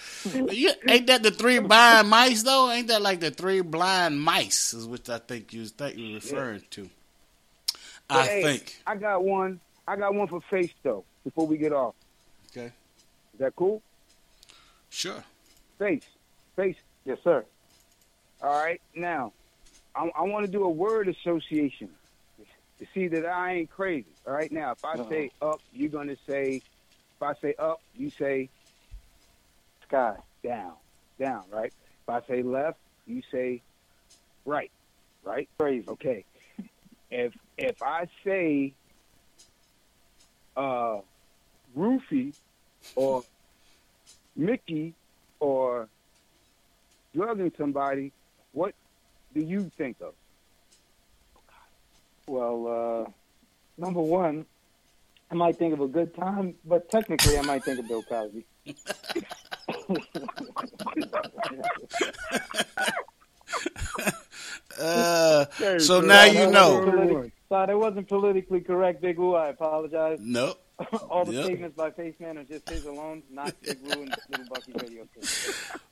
[0.34, 2.70] You- ain't that the three blind mice though?
[2.70, 4.74] Ain't that like the three blind mice?
[4.74, 6.88] Is which I think you think you're referring to.
[8.10, 8.76] I hey, think.
[8.86, 9.60] I got one.
[9.86, 11.04] I got one for face though.
[11.24, 11.94] Before we get off,
[12.50, 12.66] Okay.
[12.66, 13.82] is that cool?
[14.90, 15.22] Sure.
[15.78, 16.04] Face,
[16.56, 16.76] face.
[17.04, 17.44] Yes, sir.
[18.42, 18.80] All right.
[18.94, 19.32] Now,
[19.94, 21.88] I, I want to do a word association
[22.80, 24.06] to see that I ain't crazy.
[24.26, 24.50] All right.
[24.52, 25.04] Now, if I Uh-huh.
[25.08, 26.56] say up, you're gonna say.
[27.16, 28.48] If I say up, you say
[29.92, 30.16] Sky.
[30.42, 30.72] down,
[31.20, 31.44] down.
[31.50, 31.70] Right.
[32.02, 33.60] If I say left, you say
[34.46, 34.70] right.
[35.22, 35.50] Right.
[35.58, 35.84] Crazy.
[35.86, 36.24] Okay.
[37.10, 38.72] If if I say
[40.56, 41.00] uh
[41.74, 42.32] Roofy
[42.96, 43.22] or
[44.34, 44.94] Mickey
[45.40, 45.88] or
[47.14, 48.12] drugging somebody,
[48.52, 48.74] what
[49.34, 50.14] do you think of?
[52.26, 53.10] Well, uh,
[53.76, 54.46] number one,
[55.30, 58.46] I might think of a good time, but technically, I might think of Bill Cosby.
[64.80, 65.44] Uh,
[65.78, 66.80] so now you know.
[66.80, 69.34] politi- Sorry, that wasn't politically correct, Big Woo.
[69.34, 70.18] I apologize.
[70.22, 70.58] Nope.
[71.10, 71.44] All the Yep.
[71.44, 75.06] statements by Face Man are just his alone, not Big Woo and Little Bucky Radio.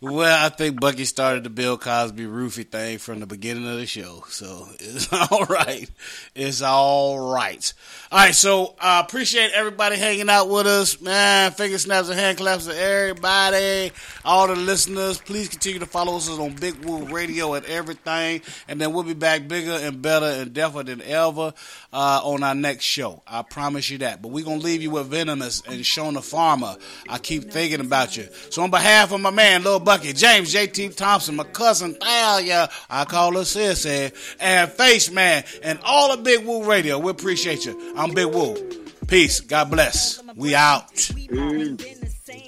[0.01, 3.87] Well, I think Bucky started the Bill Cosby roofie thing from the beginning of the
[3.87, 5.89] show, so it's all right.
[6.35, 7.73] It's all right.
[8.13, 11.53] All right, so I uh, appreciate everybody hanging out with us, man.
[11.53, 13.93] Finger snaps and hand claps to everybody,
[14.25, 15.19] all the listeners.
[15.21, 19.15] Please continue to follow us on Big Woo Radio and everything, and then we'll be
[19.15, 21.53] back bigger and better and deafer than ever
[21.93, 23.23] uh, on our next show.
[23.27, 24.23] I promise you that.
[24.23, 26.77] But we're gonna leave you with Venomous and Shona Farmer.
[27.09, 28.29] I keep thinking about you.
[28.51, 30.91] So on behalf of my man, Lil Bucky, James J.T.
[30.91, 36.45] Thompson, my cousin Thalia, I call her Sissy, and Face Man, and all of Big
[36.45, 37.95] Woo Radio, we appreciate you.
[37.97, 38.57] I'm Big Woo.
[39.07, 39.41] Peace.
[39.41, 40.23] God bless.
[40.37, 41.11] We out.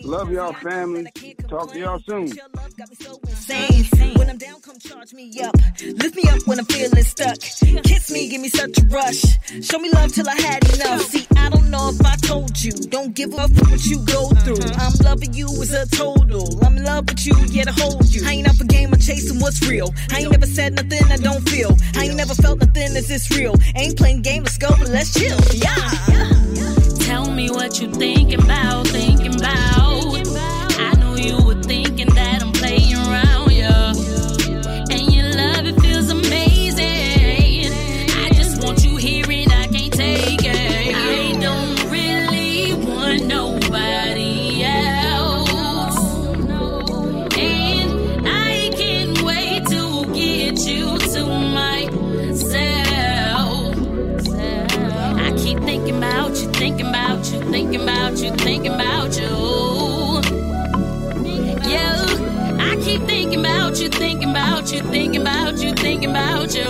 [0.04, 1.06] Love y'all, family.
[1.48, 2.28] Talk to y'all soon.
[2.28, 4.14] Same.
[4.16, 5.54] When I'm down, come charge me up.
[5.80, 7.38] Lift me up when I'm feeling stuck.
[7.38, 9.22] Kiss me, give me such a rush.
[9.60, 11.02] Show me love till I had enough.
[11.02, 12.72] See, I don't know if I told you.
[12.72, 14.56] Don't give up for what you go through.
[14.56, 14.80] Mm-hmm.
[14.80, 16.64] I'm loving you as a total.
[16.64, 18.22] I'm in love with you, yeah, to hold you.
[18.26, 19.92] I ain't up a game of chasing what's real.
[20.10, 21.76] I ain't never said nothing I don't feel.
[21.96, 23.54] I ain't never felt nothing that's this real.
[23.76, 25.38] Ain't playing game, let's go, but let's chill.
[25.54, 26.32] Yeah.
[27.06, 30.78] Tell me what you thinking about, thinking about.
[30.78, 31.81] I know you would thinking
[57.52, 59.28] thinking about you, thinking about you.
[61.70, 62.02] Yeah,
[62.58, 66.64] I keep thinking about you, thinking about you, thinking about you, thinking about you.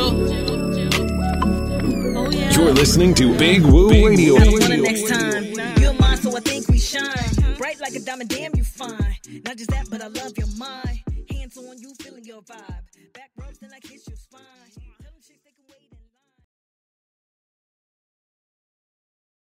[2.16, 2.50] Oh yeah.
[2.50, 4.36] You're listening to Big Woo Radio.
[4.36, 5.44] I next time.
[5.80, 7.56] You're mine, so I think we shine.
[7.58, 9.16] Bright like a diamond, damn, you fine.
[9.44, 10.91] Not just that, but I love your mind.